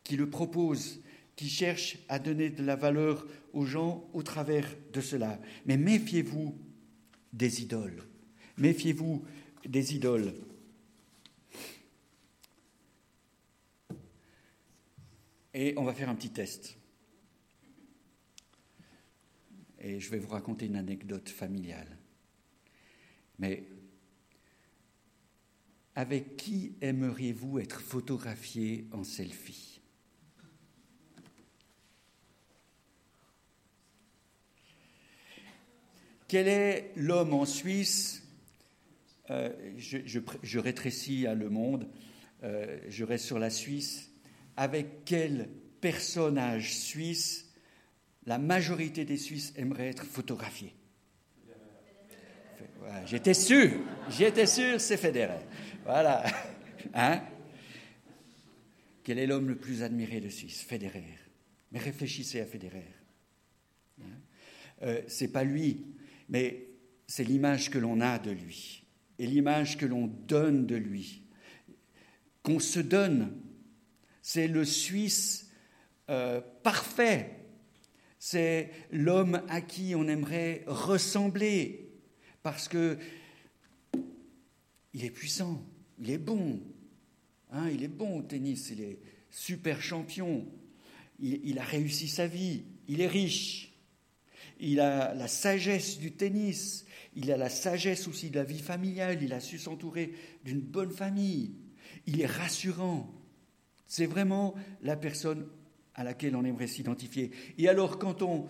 qui 0.04 0.17
le 0.17 0.30
propose, 0.30 1.02
qui 1.36 1.50
cherche 1.50 1.98
à 2.10 2.19
donner 2.19 2.50
de 2.50 2.63
la 2.63 2.76
valeur 2.76 3.26
aux 3.54 3.65
gens 3.65 4.10
au 4.13 4.24
travers 4.24 4.67
de 4.91 5.02
cela. 5.02 5.39
Mais 5.65 5.78
méfiez-vous 5.78 6.58
des 7.32 7.62
idoles. 7.62 8.04
Méfiez-vous 8.58 9.26
des 9.65 9.96
idoles. 9.96 10.34
Et 15.54 15.74
on 15.78 15.84
va 15.84 15.93
faire 15.93 16.10
un 16.10 16.15
petit 16.15 16.32
test. 16.32 16.78
Et 19.80 20.00
je 20.00 20.10
vais 20.10 20.17
vous 20.17 20.30
raconter 20.30 20.65
une 20.65 20.78
anecdote 20.78 21.30
familiale. 21.30 21.98
Mais 23.38 23.67
avec 25.96 26.38
qui 26.38 26.74
aimeriez-vous 26.82 27.60
être 27.60 27.82
photographié 27.82 28.88
en 28.91 29.04
selfie? 29.04 29.72
Quel 36.27 36.47
est 36.47 36.91
l'homme 36.95 37.33
en 37.33 37.45
Suisse 37.45 38.23
euh, 39.29 39.49
je, 39.77 40.59
rétrécis 40.59 41.27
à 41.27 41.33
le 41.33 41.49
monde, 41.49 41.88
euh, 42.43 42.77
je 42.89 43.05
reste 43.05 43.25
sur 43.25 43.39
la 43.39 43.49
Suisse. 43.49 44.12
Avec 44.57 45.05
quel 45.05 45.49
personnage 45.79 46.77
suisse 46.77 47.49
la 48.25 48.38
majorité 48.38 49.05
des 49.05 49.17
Suisses 49.17 49.53
aimeraient 49.55 49.88
être 49.88 50.05
photographiés? 50.05 50.75
J'étais 53.05 53.33
sûr, 53.33 53.71
j'étais 54.09 54.45
sûr, 54.45 54.79
c'est 54.79 54.97
Federer. 54.97 55.39
Voilà. 55.86 56.23
Hein? 56.93 57.23
Quel 59.05 59.17
est 59.17 59.25
l'homme 59.25 59.47
le 59.47 59.55
plus 59.55 59.83
admiré 59.83 60.19
de 60.19 60.27
Suisse? 60.27 60.62
Federer. 60.62 61.17
Mais 61.71 61.79
réfléchissez 61.79 62.41
à 62.41 62.45
Federer. 62.45 62.86
Hein? 64.01 64.05
Euh, 64.81 65.01
c'est 65.07 65.29
pas 65.29 65.45
lui, 65.45 65.86
mais 66.34 66.67
c'est 67.06 67.24
l'image 67.24 67.69
que 67.69 67.78
l'on 67.78 68.02
a 68.02 68.17
de 68.17 68.32
lui 68.32 68.84
et 69.19 69.28
l'image 69.28 69.78
que 69.78 69.86
l'on 69.86 70.08
donne 70.08 70.65
de 70.65 70.76
lui, 70.76 71.22
qu'on 72.41 72.60
se 72.60 72.80
donne. 72.80 73.39
C'est 74.24 74.48
le 74.48 74.65
Suisse 74.65 75.52
euh, 76.10 76.41
parfait. 76.63 77.39
C'est 78.17 78.72
l'homme 78.91 79.43
à 79.48 79.62
qui 79.62 79.93
on 79.96 80.08
aimerait 80.08 80.63
ressembler 80.65 81.91
parce 82.41 82.67
que 82.67 82.98
il 84.93 85.06
est 85.06 85.12
puissant, 85.12 85.63
il 86.00 86.10
est 86.10 86.17
bon, 86.17 86.62
hein, 87.52 87.69
il 87.69 87.84
est 87.84 87.88
bon 87.88 88.19
au 88.19 88.22
tennis, 88.22 88.69
il 88.72 88.82
est 88.82 89.00
super 89.30 89.82
champion, 89.82 90.48
il, 91.19 91.58
a 91.60 91.63
réussi 91.63 92.08
sa 92.08 92.28
vie, 92.28 92.63
il 92.88 93.02
est 93.02 93.08
riche, 93.08 93.72
il 94.63 94.80
a 94.80 95.13
la 95.13 95.28
sagesse 95.28 95.99
du 95.99 96.13
tennis, 96.13 96.86
il 97.15 97.32
a 97.34 97.38
la 97.38 97.49
sagesse 97.49 98.08
aussi 98.08 98.30
de 98.30 98.38
la 98.38 98.45
vie 98.45 98.62
familiale, 98.62 99.21
il 99.21 99.34
a 99.34 99.41
su 99.41 99.60
s'entourer 99.60 100.13
d'une 100.45 100.62
bonne 100.62 100.91
famille, 100.91 101.52
il 102.08 102.21
est 102.21 102.26
rassurant. 102.26 103.13
C'est 103.88 104.06
vraiment 104.06 104.56
la 104.82 104.95
personne 104.95 105.45
à 105.95 106.06
laquelle 106.06 106.38
on 106.38 106.45
aimerait 106.45 106.67
s'identifier. 106.67 107.32
Et 107.58 107.67
alors 107.67 107.99
quand 107.99 108.21
on, 108.21 108.47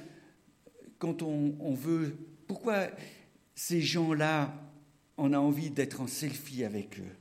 quand 0.99 1.23
on, 1.23 1.55
on 1.59 1.73
veut, 1.73 2.15
pourquoi 2.45 2.89
ces 3.55 3.81
gens-là, 3.81 4.53
on 5.17 5.33
a 5.33 5.39
envie 5.39 5.71
d'être 5.71 5.99
en 5.99 6.07
selfie 6.07 6.63
avec 6.63 6.99
eux? 6.99 7.15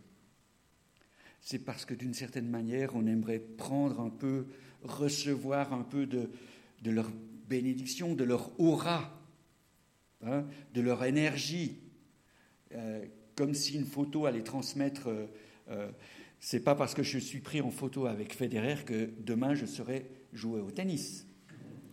C'est 1.41 1.61
parce 1.61 1.87
que 1.87 1.95
d'une 1.95 2.15
certaine 2.15 2.49
manière, 2.49 2.95
on 2.95 3.07
aimerait 3.07 3.41
prendre 3.41 4.01
un 4.01 4.11
peu, 4.11 4.49
recevoir 4.83 5.73
un 5.73 5.83
peu 5.83 6.05
de, 6.05 6.31
de 6.83 6.91
leur 6.91 7.11
bénédiction, 7.53 8.15
de 8.15 8.25
leur 8.25 8.59
aura, 8.59 9.23
hein, 10.23 10.47
de 10.73 10.81
leur 10.81 11.05
énergie, 11.05 11.81
euh, 12.73 13.05
comme 13.37 13.53
si 13.55 13.75
une 13.75 13.85
photo 13.85 14.25
allait 14.25 14.43
transmettre. 14.43 15.09
Euh, 15.09 15.27
euh, 15.69 15.91
c'est 16.41 16.65
pas 16.65 16.75
parce 16.75 16.95
que 16.95 17.03
je 17.03 17.19
suis 17.19 17.41
pris 17.41 17.61
en 17.61 17.71
photo 17.71 18.07
avec 18.07 18.35
Federer 18.35 18.85
que 18.85 19.11
demain 19.19 19.55
je 19.55 19.67
serai 19.67 20.11
jouer 20.33 20.61
au 20.61 20.71
tennis. 20.71 21.27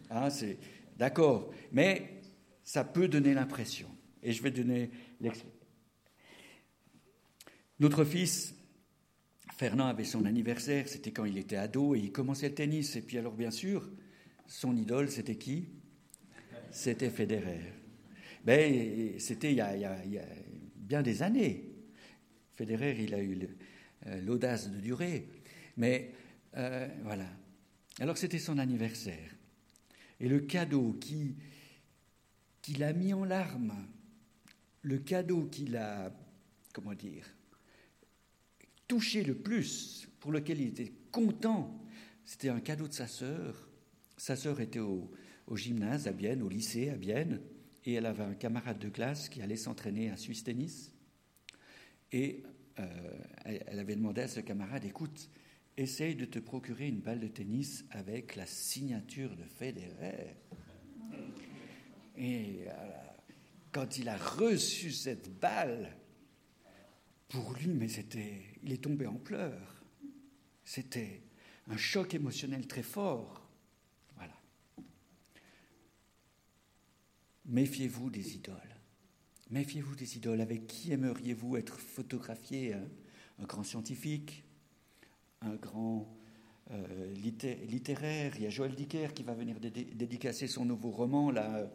Hein, 0.09 0.29
c'est 0.29 0.57
d'accord, 0.97 1.51
mais 1.71 2.21
ça 2.63 2.83
peut 2.83 3.09
donner 3.09 3.33
l'impression. 3.33 3.89
Et 4.23 4.31
je 4.31 4.41
vais 4.41 4.51
donner 4.51 4.89
l'exemple. 5.19 5.51
Notre 7.79 8.03
fils, 8.05 8.55
Fernand, 9.57 9.87
avait 9.87 10.05
son 10.05 10.25
anniversaire, 10.25 10.87
c'était 10.87 11.11
quand 11.11 11.25
il 11.25 11.37
était 11.37 11.57
ado 11.57 11.95
et 11.95 11.99
il 11.99 12.11
commençait 12.11 12.49
le 12.49 12.55
tennis. 12.55 12.95
Et 12.95 13.01
puis 13.01 13.17
alors, 13.17 13.33
bien 13.33 13.51
sûr, 13.51 13.89
son 14.49 14.75
idole, 14.75 15.09
c'était 15.09 15.37
qui? 15.37 15.69
C'était 16.71 17.09
Federer. 17.09 17.73
Ben, 18.43 19.19
c'était 19.19 19.51
il, 19.51 19.57
y 19.57 19.61
a 19.61 20.25
bien 20.75 21.01
des 21.01 21.21
années. 21.21 21.69
Federer, 22.53 22.97
il 22.99 23.13
a 23.13 23.21
eu 23.21 23.47
euh, 24.07 24.21
l'audace 24.21 24.69
de 24.69 24.79
durer. 24.79 25.27
Mais 25.77 26.11
euh, 26.57 26.87
voilà. 27.03 27.27
Alors 27.99 28.17
c'était 28.17 28.39
son 28.39 28.57
anniversaire. 28.57 29.35
Et 30.19 30.27
le 30.27 30.39
cadeau 30.41 30.93
qui, 30.99 31.35
qui 32.61 32.73
l'a 32.73 32.91
mis 32.91 33.13
en 33.13 33.23
larmes, 33.23 33.87
le 34.81 34.97
cadeau 34.97 35.45
qu'il 35.45 35.77
a, 35.77 36.11
comment 36.73 36.93
dire, 36.93 37.25
touché 38.87 39.23
le 39.23 39.35
plus, 39.35 40.09
pour 40.19 40.31
lequel 40.31 40.59
il 40.59 40.69
était 40.69 40.91
content, 41.11 41.79
c'était 42.25 42.49
un 42.49 42.59
cadeau 42.59 42.87
de 42.87 42.93
sa 42.93 43.07
sœur. 43.07 43.68
Sa 44.19 44.35
sœur 44.35 44.59
était 44.59 44.79
au, 44.79 45.09
gymnase 45.55 46.07
à 46.07 46.11
Bienne, 46.11 46.41
au 46.41 46.49
lycée 46.49 46.89
à 46.89 46.95
Bienne, 46.95 47.41
et 47.85 47.93
elle 47.93 48.05
avait 48.05 48.23
un 48.23 48.33
camarade 48.33 48.77
de 48.77 48.89
classe 48.89 49.29
qui 49.29 49.41
allait 49.41 49.55
s'entraîner 49.55 50.11
à 50.11 50.17
Suisse 50.17 50.43
Tennis. 50.43 50.93
Et 52.11 52.43
euh, 52.79 52.85
elle 53.45 53.79
avait 53.79 53.95
demandé 53.95 54.21
à 54.21 54.27
ce 54.27 54.41
camarade, 54.41 54.83
écoute, 54.83 55.29
essaye 55.77 56.15
de 56.15 56.25
te 56.25 56.39
procurer 56.39 56.89
une 56.89 56.99
balle 56.99 57.21
de 57.21 57.29
tennis 57.29 57.85
avec 57.91 58.35
la 58.35 58.45
signature 58.45 59.35
de 59.37 59.45
Federer. 59.45 60.35
Et 62.17 62.65
euh, 62.67 62.71
quand 63.71 63.97
il 63.97 64.09
a 64.09 64.17
reçu 64.17 64.91
cette 64.91 65.39
balle, 65.39 65.95
pour 67.29 67.53
lui, 67.53 67.67
mais 67.67 67.87
c'était, 67.87 68.43
il 68.63 68.73
est 68.73 68.83
tombé 68.83 69.07
en 69.07 69.15
pleurs. 69.15 69.81
C'était 70.65 71.21
un 71.67 71.77
choc 71.77 72.13
émotionnel 72.13 72.67
très 72.67 72.83
fort. 72.83 73.49
Voilà. 74.15 74.33
Méfiez-vous 77.49 78.09
des 78.09 78.35
idoles. 78.35 78.55
Méfiez-vous 79.49 79.95
des 79.95 80.17
idoles. 80.17 80.41
Avec 80.41 80.67
qui 80.67 80.91
aimeriez-vous 80.91 81.57
être 81.57 81.79
photographié 81.79 82.73
hein? 82.73 82.87
Un 83.39 83.45
grand 83.45 83.63
scientifique 83.63 84.43
Un 85.41 85.55
grand 85.55 86.07
euh, 86.71 87.13
littéraire 87.15 88.33
Il 88.35 88.43
y 88.43 88.45
a 88.45 88.49
Joël 88.49 88.75
Dicker 88.75 89.13
qui 89.13 89.23
va 89.23 89.33
venir 89.33 89.59
dédicacer 89.59 90.47
son 90.47 90.65
nouveau 90.65 90.91
roman 90.91 91.31
là, 91.31 91.69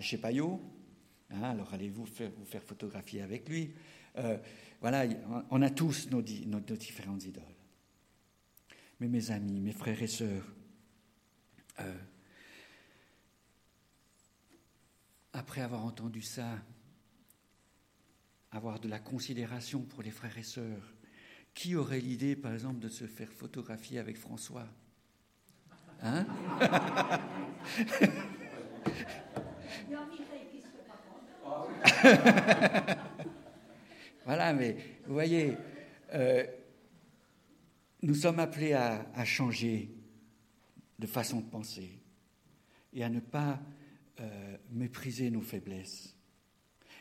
chez 0.00 0.18
Payot. 0.18 0.60
Hein, 1.30 1.42
alors 1.42 1.72
allez-vous 1.72 2.04
vous 2.04 2.44
faire 2.44 2.62
photographier 2.62 3.22
avec 3.22 3.48
lui? 3.48 3.72
Euh, 4.16 4.36
voilà, 4.80 5.04
on 5.50 5.62
a 5.62 5.70
tous 5.70 6.10
nos, 6.10 6.22
nos, 6.46 6.60
différentes 6.76 7.24
idoles. 7.24 7.44
Mais 8.98 9.08
mes 9.08 9.30
amis, 9.30 9.60
mes 9.60 9.72
frères 9.72 10.02
et 10.02 10.08
sœurs, 10.08 10.52
euh, 11.80 11.94
après 15.32 15.60
avoir 15.60 15.84
entendu 15.84 16.22
ça, 16.22 16.58
avoir 18.50 18.80
de 18.80 18.88
la 18.88 18.98
considération 18.98 19.82
pour 19.82 20.02
les 20.02 20.10
frères 20.10 20.36
et 20.38 20.42
sœurs 20.42 20.94
Qui 21.54 21.76
aurait 21.76 22.00
l'idée, 22.00 22.36
par 22.36 22.52
exemple, 22.52 22.78
de 22.80 22.88
se 22.88 23.06
faire 23.06 23.32
photographier 23.32 23.98
avec 23.98 24.16
François? 24.16 24.66
Hein? 26.02 26.26
Voilà, 34.24 34.52
mais 34.52 34.76
vous 35.06 35.14
voyez, 35.14 35.56
euh, 36.12 36.46
nous 38.02 38.14
sommes 38.14 38.38
appelés 38.38 38.74
à, 38.74 39.10
à, 39.14 39.24
changer 39.24 39.90
de 40.98 41.06
façon 41.06 41.40
de 41.40 41.50
penser 41.50 41.90
et 42.92 43.02
à 43.02 43.08
ne 43.08 43.18
pas 43.18 43.58
euh, 44.20 44.56
mépriser 44.70 45.30
nos 45.30 45.40
faiblesses. 45.40 46.16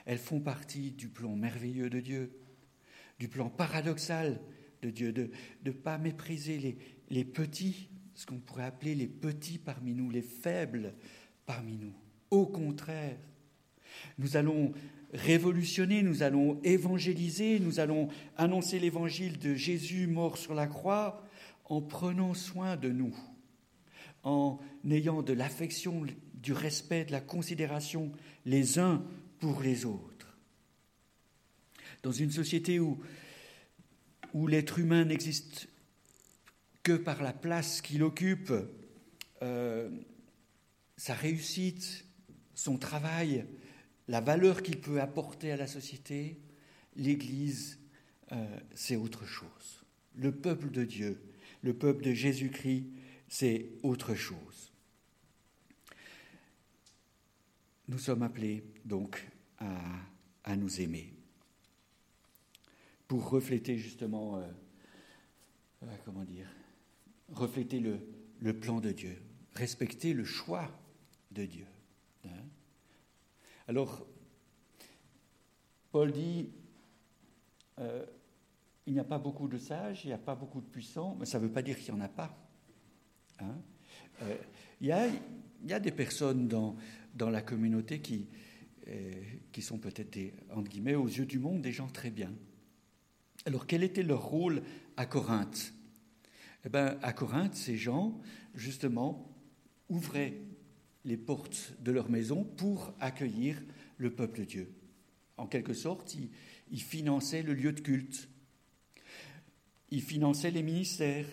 Elles 0.05 0.17
font 0.17 0.39
partie 0.39 0.91
du 0.91 1.10
plan 1.10 1.36
merveilleux 1.36 1.89
de 1.89 1.99
Dieu, 1.99 2.32
du 3.19 3.27
plan 3.27 3.49
paradoxal 3.49 4.39
de 4.82 4.89
Dieu, 4.89 5.12
de 5.12 5.29
ne 5.65 5.71
pas 5.71 5.97
mépriser 5.97 6.58
les, 6.58 6.77
les 7.10 7.25
petits, 7.25 7.89
ce 8.15 8.25
qu'on 8.25 8.39
pourrait 8.39 8.63
appeler 8.63 8.95
les 8.95 9.08
petits 9.08 9.58
parmi 9.58 9.93
nous, 9.93 10.10
les 10.10 10.21
faibles 10.21 10.93
parmi 11.45 11.77
nous. 11.77 11.93
Au 12.32 12.45
contraire, 12.45 13.17
nous 14.17 14.38
allons 14.38 14.73
révolutionner, 15.13 16.03
nous 16.03 16.23
allons 16.23 16.60
évangéliser, 16.63 17.60
nous 17.60 17.79
allons 17.79 18.10
annoncer 18.38 18.79
l'évangile 18.79 19.39
de 19.39 19.55
Jésus 19.55 20.08
mort 20.08 20.38
sur 20.38 20.53
la 20.53 20.67
croix 20.67 21.23
en 21.65 21.82
prenant 21.82 22.34
soin 22.34 22.77
de 22.77 22.89
nous, 22.89 23.15
en 24.23 24.60
ayant 24.89 25.21
de 25.21 25.34
l'affection, 25.34 26.05
du 26.41 26.54
respect, 26.54 27.06
de 27.06 27.12
la 27.12 27.21
considération 27.21 28.12
les 28.45 28.80
uns 28.80 29.04
pour 29.39 29.62
les 29.62 29.86
autres. 29.86 30.38
Dans 32.04 32.12
une 32.12 32.32
société 32.32 32.80
où, 32.80 32.97
l'être 34.47 34.80
humain 34.80 35.06
n'existe 35.06 35.67
que 36.84 36.93
par 36.93 37.21
la 37.21 37.34
place 37.34 37.82
qu'il 37.82 38.04
occupe, 38.04 38.54
euh, 39.41 39.89
sa 40.97 41.13
réussite, 41.13 42.06
son 42.56 42.78
travail, 42.78 43.45
la 44.08 44.21
valeur 44.21 44.63
qu'il 44.63 44.80
peut 44.80 45.02
apporter 45.02 45.52
à 45.52 45.58
la 45.58 45.67
société, 45.67 46.39
l'Église, 46.95 47.80
euh, 48.32 48.60
c'est 48.75 48.95
autre 48.95 49.25
chose. 49.25 49.84
Le 50.15 50.32
peuple 50.32 50.69
de 50.71 50.84
Dieu, 50.84 51.21
le 51.62 51.73
peuple 51.73 52.04
de 52.04 52.13
Jésus-Christ, 52.13 52.86
c'est 53.28 53.69
autre 53.84 54.15
chose. 54.15 54.68
Nous 57.89 57.97
sommes 57.97 58.21
appelés 58.21 58.63
donc 58.86 59.28
à, 59.58 60.56
nous 60.56 60.80
aimer 60.80 61.12
pour 63.08 63.30
refléter 63.32 63.80
justement, 63.80 64.38
euh, 64.38 64.43
euh, 65.82 65.95
comment 66.06 66.23
dire, 66.23 66.47
refléter 67.34 67.80
le, 67.80 68.54
plan 68.54 68.80
de 68.80 68.91
Dieu, 68.91 69.19
respecter 69.54 70.13
le 70.13 70.23
choix 70.23 70.69
de 71.32 71.45
Dieu. 71.45 71.65
Hein 72.25 72.43
alors, 73.67 74.06
Paul 75.91 76.12
dit, 76.12 76.52
euh, 77.80 78.06
il 78.86 78.93
n'y 78.93 78.99
a 78.99 79.04
pas 79.04 79.17
beaucoup 79.17 79.47
de 79.47 79.58
sages, 79.58 80.04
il 80.04 80.10
n'y 80.10 80.13
a 80.13 80.19
pas 80.19 80.36
beaucoup 80.36 80.62
de 80.62 80.67
puissants, 80.67 81.17
mais 81.19 81.25
ça 81.25 81.39
ne 81.39 81.47
veut 81.47 81.52
pas 81.52 81.63
dire 81.63 81.80
qu'il 81.80 81.91
n'y 81.95 82.02
en 82.02 82.06
a 82.06 82.10
pas. 82.10 82.38
Hein 83.39 83.58
il, 84.80 84.88
y 84.88 84.91
a, 84.91 85.08
il, 85.08 85.69
y 85.69 85.73
a, 85.73 85.80
des 85.80 85.91
personnes 85.91 86.47
dans, 86.47 86.75
dans 87.13 87.29
la 87.29 87.41
communauté 87.41 87.99
qui, 87.99 88.27
euh, 88.87 89.11
qui 89.51 89.61
sont 89.61 89.77
peut-être, 89.77 90.17
entre 90.51 90.69
guillemets, 90.69 90.95
aux 90.95 91.07
yeux 91.07 91.25
du 91.25 91.39
monde, 91.39 91.61
des 91.61 91.71
gens 91.71 91.87
très 91.87 92.09
bien. 92.09 92.33
Alors, 93.45 93.67
quel 93.67 93.83
était 93.83 94.03
leur 94.03 94.23
rôle 94.23 94.63
à 94.97 95.05
Corinthe? 95.05 95.73
Eh 96.65 96.69
bien, 96.69 96.97
À 97.01 97.13
Corinthe, 97.13 97.55
ces 97.55 97.77
gens, 97.77 98.19
justement, 98.53 99.33
ouvraient 99.87 100.41
les 101.05 101.17
portes 101.17 101.73
de 101.81 101.91
leur 101.91 102.09
maison 102.09 102.43
pour 102.43 102.93
accueillir 102.99 103.61
le 103.97 104.11
peuple 104.11 104.39
de 104.39 104.45
Dieu. 104.45 104.73
En 105.37 105.47
quelque 105.47 105.73
sorte, 105.73 106.13
ils, 106.15 106.29
ils 106.71 106.81
finançaient 106.81 107.43
le 107.43 107.53
lieu 107.53 107.71
de 107.71 107.79
culte, 107.79 108.27
ils 109.89 110.01
finançaient 110.01 110.51
les 110.51 110.63
ministères, 110.63 111.25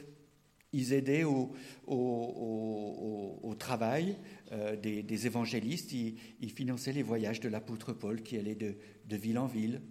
ils 0.73 0.93
aidaient 0.93 1.25
au, 1.25 1.53
au, 1.87 3.41
au 3.43 3.55
travail 3.55 4.17
euh, 4.53 4.77
des, 4.77 5.27
évangélistes, 5.27 5.93
ils, 5.93 6.17
ils, 6.41 6.51
finançaient 6.51 6.93
les 6.93 7.03
voyages 7.03 7.41
de 7.41 7.49
l'apôtre 7.49 7.93
Paul 7.93 8.23
qui 8.23 8.37
allait 8.37 8.55
de, 8.55 8.77
ville 9.17 9.39
en 9.39 9.47
ville. 9.47 9.83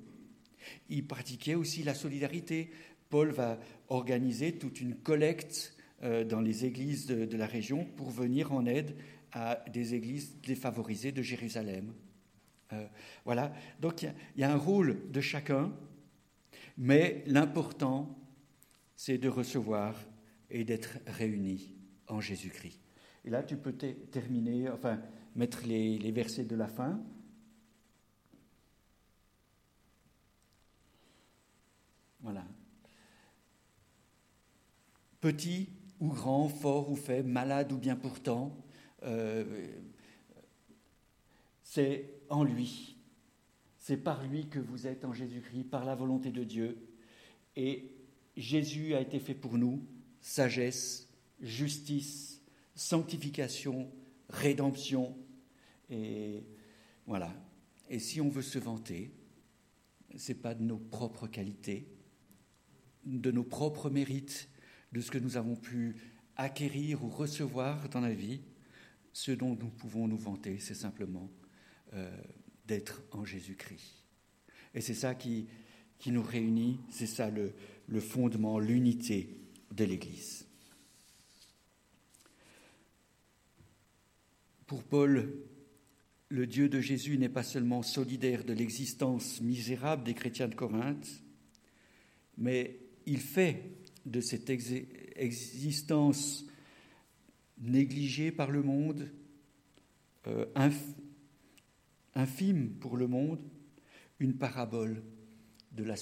Ils 0.89 1.05
pratiquaient 1.05 1.55
aussi 1.55 1.83
la 1.83 1.93
solidarité. 1.93 2.69
Paul 3.09 3.31
va 3.31 3.59
organiser 3.89 4.53
toute 4.53 4.79
une 4.79 4.95
collecte 4.95 5.75
euh, 6.03 6.23
dans 6.23 6.39
les 6.39 6.65
églises 6.65 7.05
de, 7.05 7.37
la 7.37 7.45
région 7.45 7.85
pour 7.97 8.09
venir 8.09 8.53
en 8.53 8.65
aide 8.65 8.95
à 9.33 9.63
des 9.73 9.93
églises 9.93 10.37
défavorisées 10.41 11.11
de 11.11 11.21
Jérusalem. 11.21 11.93
Euh, 12.71 12.87
voilà, 13.25 13.53
donc 13.81 14.03
il 14.03 14.13
y, 14.37 14.43
a 14.43 14.51
un 14.51 14.57
rôle 14.57 15.11
de 15.11 15.21
chacun, 15.21 15.73
mais 16.77 17.23
l'important, 17.27 18.17
c'est 18.95 19.17
de 19.17 19.27
recevoir 19.27 19.99
et 20.49 20.63
d'être 20.63 20.99
réunis 21.07 21.75
en 22.07 22.21
Jésus-Christ. 22.21 22.84
Et 23.25 23.31
là, 23.31 23.41
tu 23.41 23.57
peux 23.57 23.73
terminer, 23.73 24.69
enfin, 24.69 25.01
mettre 25.35 25.65
les, 25.65 26.11
versets 26.11 26.45
de 26.45 26.55
la 26.55 26.67
fin. 26.67 27.01
Voilà. 32.21 32.45
Petit 35.19 35.69
ou 35.99 36.09
grand, 36.09 36.47
fort 36.49 36.91
ou 36.91 36.95
faible, 36.95 37.29
malade 37.29 37.71
ou 37.71 37.77
bien 37.77 37.95
pourtant, 37.95 38.55
euh, 39.01 39.73
c'est 41.63 42.11
en 42.29 42.43
lui. 42.43 42.95
C'est 43.77 43.97
par 43.97 44.23
lui 44.27 44.47
que 44.49 44.59
vous 44.59 44.85
êtes 44.85 45.03
en 45.03 45.13
Jésus-Christ, 45.13 45.63
par 45.63 45.83
la 45.83 45.95
volonté 45.95 46.31
de 46.31 46.43
Dieu. 46.43 46.77
Et 47.55 47.91
Jésus 48.38 48.93
a 48.93 49.01
été 49.01 49.19
fait 49.19 49.33
pour 49.33 49.57
nous 49.57 49.83
sagesse, 50.21 51.09
justice, 51.41 52.34
sanctification, 52.75 53.91
rédemption. 54.29 55.17
Et 55.89 56.43
voilà. 57.07 57.33
Et 57.89 57.99
si 57.99 58.21
on 58.21 58.29
veut 58.29 58.41
se 58.41 58.59
vanter, 58.59 59.11
ce 60.15 60.31
n'est 60.31 60.38
pas 60.38 60.53
de 60.53 60.63
nos 60.63 60.77
propres 60.77 61.27
qualités, 61.27 61.88
de 63.05 63.31
nos 63.31 63.43
propres 63.43 63.89
mérites, 63.89 64.49
de 64.91 65.01
ce 65.01 65.11
que 65.11 65.17
nous 65.17 65.38
avons 65.38 65.55
pu 65.55 65.95
acquérir 66.35 67.03
ou 67.03 67.09
recevoir 67.09 67.89
dans 67.89 68.01
la 68.01 68.13
vie, 68.13 68.41
ce 69.13 69.31
dont 69.31 69.55
nous 69.55 69.69
pouvons 69.69 70.07
nous 70.07 70.17
vanter, 70.17 70.59
c'est 70.59 70.73
simplement 70.73 71.29
euh, 71.93 72.09
d'être 72.65 73.03
en 73.11 73.23
Jésus-Christ. 73.23 74.03
Et 74.73 74.81
c'est 74.81 74.93
ça 74.93 75.15
qui, 75.15 75.47
nous 76.07 76.23
réunit, 76.23 76.79
c'est 76.89 77.07
ça 77.07 77.29
le, 77.29 77.53
le 77.88 77.99
fondement, 77.99 78.59
l'unité 78.59 79.29
de 79.71 79.85
l'Église. 79.85 80.44
Pour 84.67 84.84
Paul, 84.84 85.34
le 86.30 86.47
Dieu 86.47 86.69
de 86.69 86.82
Jésus 86.82 87.17
n'est 87.17 87.30
pas 87.30 87.43
seulement 87.43 87.84
solidaire 87.84 88.43
de 88.43 88.54
l'existence 88.54 89.41
misérable 89.41 90.04
des 90.04 90.15
chrétiens 90.15 90.47
de 90.47 90.56
Corinthe, 90.56 91.21
mais 92.38 92.80
il 93.06 93.19
fait 93.19 93.78
de 94.06 94.21
cette 94.21 94.49
existence 94.49 96.45
négligé 97.60 98.32
par 98.32 98.51
le 98.51 98.63
monde, 98.63 99.12
euh, 100.28 100.45
inf, 100.56 100.82
infime 102.15 102.71
pour 102.71 102.97
le 102.97 103.08
monde, 103.08 103.39
une 104.19 104.36
parabole 104.36 105.04
de 105.71 105.84
la, 105.84 105.95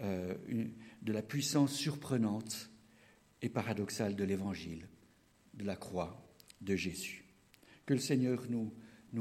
euh, 0.00 0.34
une, 0.46 0.72
de 1.00 1.12
la 1.12 1.22
puissance 1.22 1.74
surprenante 1.74 2.70
et 3.40 3.48
paradoxale 3.48 4.14
de 4.14 4.24
l'Évangile, 4.24 4.86
de 5.54 5.64
la 5.64 5.76
croix 5.76 6.22
de 6.60 6.76
Jésus. 6.76 7.24
Que 7.86 7.94
le 7.94 8.00
Seigneur 8.00 8.46
nous, 8.48 8.72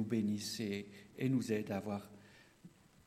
bénisse 0.03 0.59
et, 0.59 0.89
et 1.17 1.29
nous 1.29 1.51
aide 1.51 1.71
à 1.71 1.77
avoir 1.77 2.11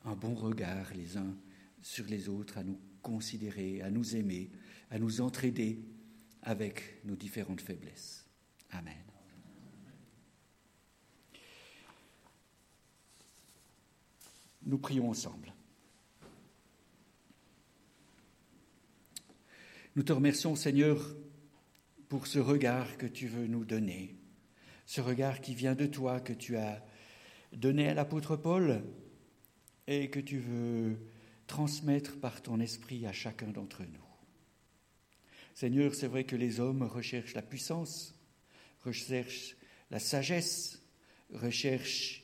un 0.05 0.15
bon 0.15 0.35
regard 0.35 0.93
les 0.95 1.17
uns 1.17 1.37
sur 1.81 2.07
les 2.07 2.29
autres, 2.29 2.59
à 2.59 2.65
nous 2.65 2.79
considérer, 3.03 3.83
à 3.83 3.91
nous 3.91 4.17
aimer, 4.17 4.51
à 4.91 4.99
nous 4.99 5.21
entraider 5.21 5.85
avec 6.43 7.01
nos 7.05 7.17
différentes 7.17 7.61
faiblesses. 7.61 8.27
Amen. 8.71 8.95
Nous 14.67 14.79
prions 14.79 15.11
ensemble. 15.11 15.53
Nous 19.97 20.03
te 20.03 20.13
remercions, 20.13 20.57
Seigneur, 20.57 21.15
pour 22.15 22.29
ce 22.29 22.39
regard 22.39 22.97
que 22.97 23.07
tu 23.07 23.27
veux 23.27 23.49
nous 23.49 23.65
donner, 23.65 24.15
ce 24.87 25.01
regard 25.01 25.41
qui 25.41 25.53
vient 25.53 25.75
de 25.75 25.87
toi, 25.87 26.21
que 26.21 26.33
tu 26.33 26.57
as 26.57 26.81
donné 27.53 27.89
à 27.89 27.95
l'apôtre 27.95 28.37
Paul 28.37 28.85
et 29.89 30.09
que 30.11 30.21
tu 30.21 30.39
veux 30.39 30.97
transmettre 31.49 32.21
par 32.21 32.41
ton 32.41 32.61
esprit 32.61 33.05
à 33.05 33.13
chacun 33.13 33.49
d'entre 33.49 33.83
nous. 33.83 34.07
Seigneur, 35.55 35.93
c'est 35.93 36.07
vrai 36.07 36.23
que 36.23 36.37
les 36.37 36.61
hommes 36.61 36.85
recherchent 36.85 37.35
la 37.35 37.43
puissance, 37.43 38.15
recherchent 38.85 39.57
la 39.91 39.99
sagesse, 39.99 40.81
recherchent 41.33 42.23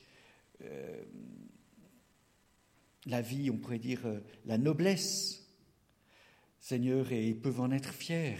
euh, 0.61 1.03
la 3.07 3.21
vie, 3.21 3.51
on 3.51 3.57
pourrait 3.57 3.77
dire 3.77 4.05
euh, 4.05 4.21
la 4.45 4.57
noblesse, 4.57 5.45
Seigneur, 6.61 7.11
et 7.11 7.27
ils 7.27 7.37
peuvent 7.37 7.59
en 7.59 7.71
être 7.71 7.93
fiers. 7.93 8.37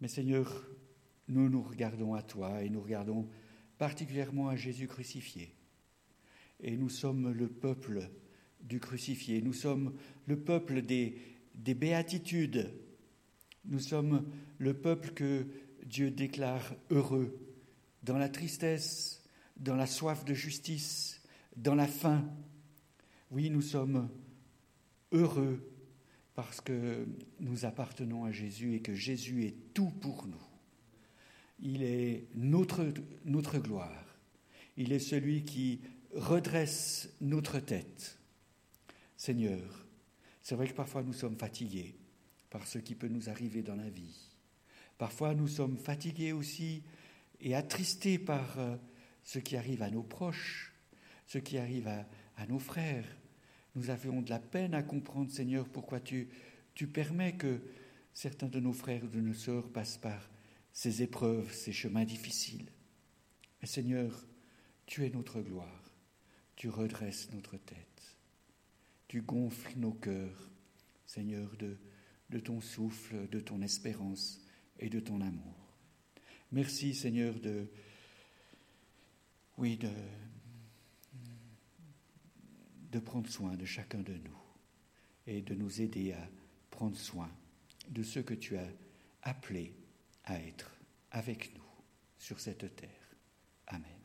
Mais 0.00 0.08
Seigneur, 0.08 0.68
nous 1.28 1.48
nous 1.48 1.62
regardons 1.62 2.14
à 2.14 2.22
toi 2.22 2.62
et 2.62 2.68
nous 2.68 2.80
regardons 2.80 3.28
particulièrement 3.78 4.48
à 4.48 4.56
Jésus 4.56 4.86
crucifié. 4.86 5.54
Et 6.60 6.76
nous 6.76 6.88
sommes 6.88 7.32
le 7.32 7.48
peuple 7.48 8.10
du 8.60 8.80
crucifié, 8.80 9.42
nous 9.42 9.52
sommes 9.52 9.94
le 10.26 10.38
peuple 10.38 10.82
des, 10.82 11.18
des 11.54 11.74
béatitudes, 11.74 12.72
nous 13.64 13.78
sommes 13.78 14.28
le 14.58 14.74
peuple 14.74 15.10
que 15.10 15.46
Dieu 15.84 16.10
déclare 16.10 16.74
heureux 16.90 17.38
dans 18.02 18.18
la 18.18 18.28
tristesse, 18.28 19.22
dans 19.56 19.76
la 19.76 19.86
soif 19.86 20.24
de 20.24 20.34
justice, 20.34 21.22
dans 21.56 21.74
la 21.74 21.86
faim. 21.86 22.28
Oui, 23.30 23.50
nous 23.50 23.62
sommes 23.62 24.08
heureux 25.12 25.75
parce 26.36 26.60
que 26.60 27.06
nous 27.40 27.64
appartenons 27.64 28.26
à 28.26 28.30
Jésus 28.30 28.74
et 28.74 28.82
que 28.82 28.94
Jésus 28.94 29.46
est 29.46 29.72
tout 29.72 29.88
pour 29.88 30.26
nous. 30.26 30.46
Il 31.60 31.82
est 31.82 32.28
notre, 32.34 32.84
gloire. 33.58 34.04
Il 34.76 34.92
est 34.92 34.98
celui 34.98 35.44
qui 35.44 35.80
redresse 36.14 37.08
notre 37.22 37.58
tête. 37.58 38.18
Seigneur, 39.16 39.86
c'est 40.42 40.54
vrai 40.54 40.68
que 40.68 40.74
parfois 40.74 41.02
nous 41.02 41.14
sommes 41.14 41.38
fatigués 41.38 41.96
par 42.50 42.66
ce 42.66 42.78
qui 42.78 42.94
peut 42.94 43.08
nous 43.08 43.30
arriver 43.30 43.62
dans 43.62 43.76
la 43.76 43.88
vie. 43.88 44.28
Parfois 44.98 45.34
nous 45.34 45.48
sommes 45.48 45.78
fatigués 45.78 46.32
aussi 46.32 46.82
et 47.40 47.54
attristés 47.54 48.18
par 48.18 48.58
euh, 48.58 48.76
ce 49.24 49.38
qui 49.38 49.56
arrive 49.56 49.82
à 49.82 49.90
nos 49.90 50.02
proches, 50.02 50.74
ce 51.26 51.38
qui 51.38 51.56
arrive 51.56 51.88
à 51.88 52.46
nos 52.46 52.58
frères. 52.58 53.06
Nous 53.76 53.90
avons 53.90 54.22
de 54.22 54.30
la 54.30 54.38
peine 54.38 54.72
à 54.74 54.82
comprendre, 54.82 55.30
Seigneur, 55.30 55.68
pourquoi 55.68 56.00
tu, 56.00 56.28
tu 56.74 56.86
permets 56.86 57.36
que 57.36 57.60
certains 58.14 58.48
de 58.48 58.58
nos 58.58 58.72
frères 58.72 59.04
ou 59.04 59.08
de 59.08 59.20
nos 59.20 59.34
sœurs 59.34 59.70
passent 59.70 59.98
par 59.98 60.30
ces 60.72 61.02
épreuves, 61.02 61.52
ces 61.52 61.72
chemins 61.72 62.06
difficiles. 62.06 62.70
Mais 63.60 63.68
Seigneur, 63.68 64.26
tu 64.86 65.04
es 65.04 65.10
notre 65.10 65.42
gloire, 65.42 65.92
tu 66.56 66.70
redresses 66.70 67.30
notre 67.32 67.58
tête, 67.58 68.16
tu 69.08 69.20
gonfles 69.20 69.78
nos 69.78 69.92
cœurs, 69.92 70.50
Seigneur, 71.04 71.54
de, 71.58 71.76
de 72.30 72.38
ton 72.38 72.62
souffle, 72.62 73.28
de 73.28 73.40
ton 73.40 73.60
espérance 73.60 74.40
et 74.78 74.88
de 74.88 75.00
ton 75.00 75.20
amour. 75.20 75.54
Merci 76.50 76.94
Seigneur 76.94 77.38
de, 77.40 77.68
oui, 79.58 79.76
de, 79.76 79.90
de 82.96 83.00
prendre 83.00 83.28
soin 83.28 83.54
de 83.56 83.66
chacun 83.66 84.00
de 84.00 84.14
nous 84.14 84.40
et 85.26 85.42
de 85.42 85.54
nous 85.54 85.82
aider 85.82 86.14
à 86.14 86.28
prendre 86.70 86.96
soin 86.96 87.30
de 87.90 88.02
ceux 88.02 88.22
que 88.22 88.32
tu 88.32 88.56
as 88.56 88.68
appelés 89.20 89.74
à 90.24 90.40
être 90.40 90.70
avec 91.10 91.54
nous 91.54 91.62
sur 92.16 92.40
cette 92.40 92.74
terre. 92.74 93.14
Amen. 93.66 93.95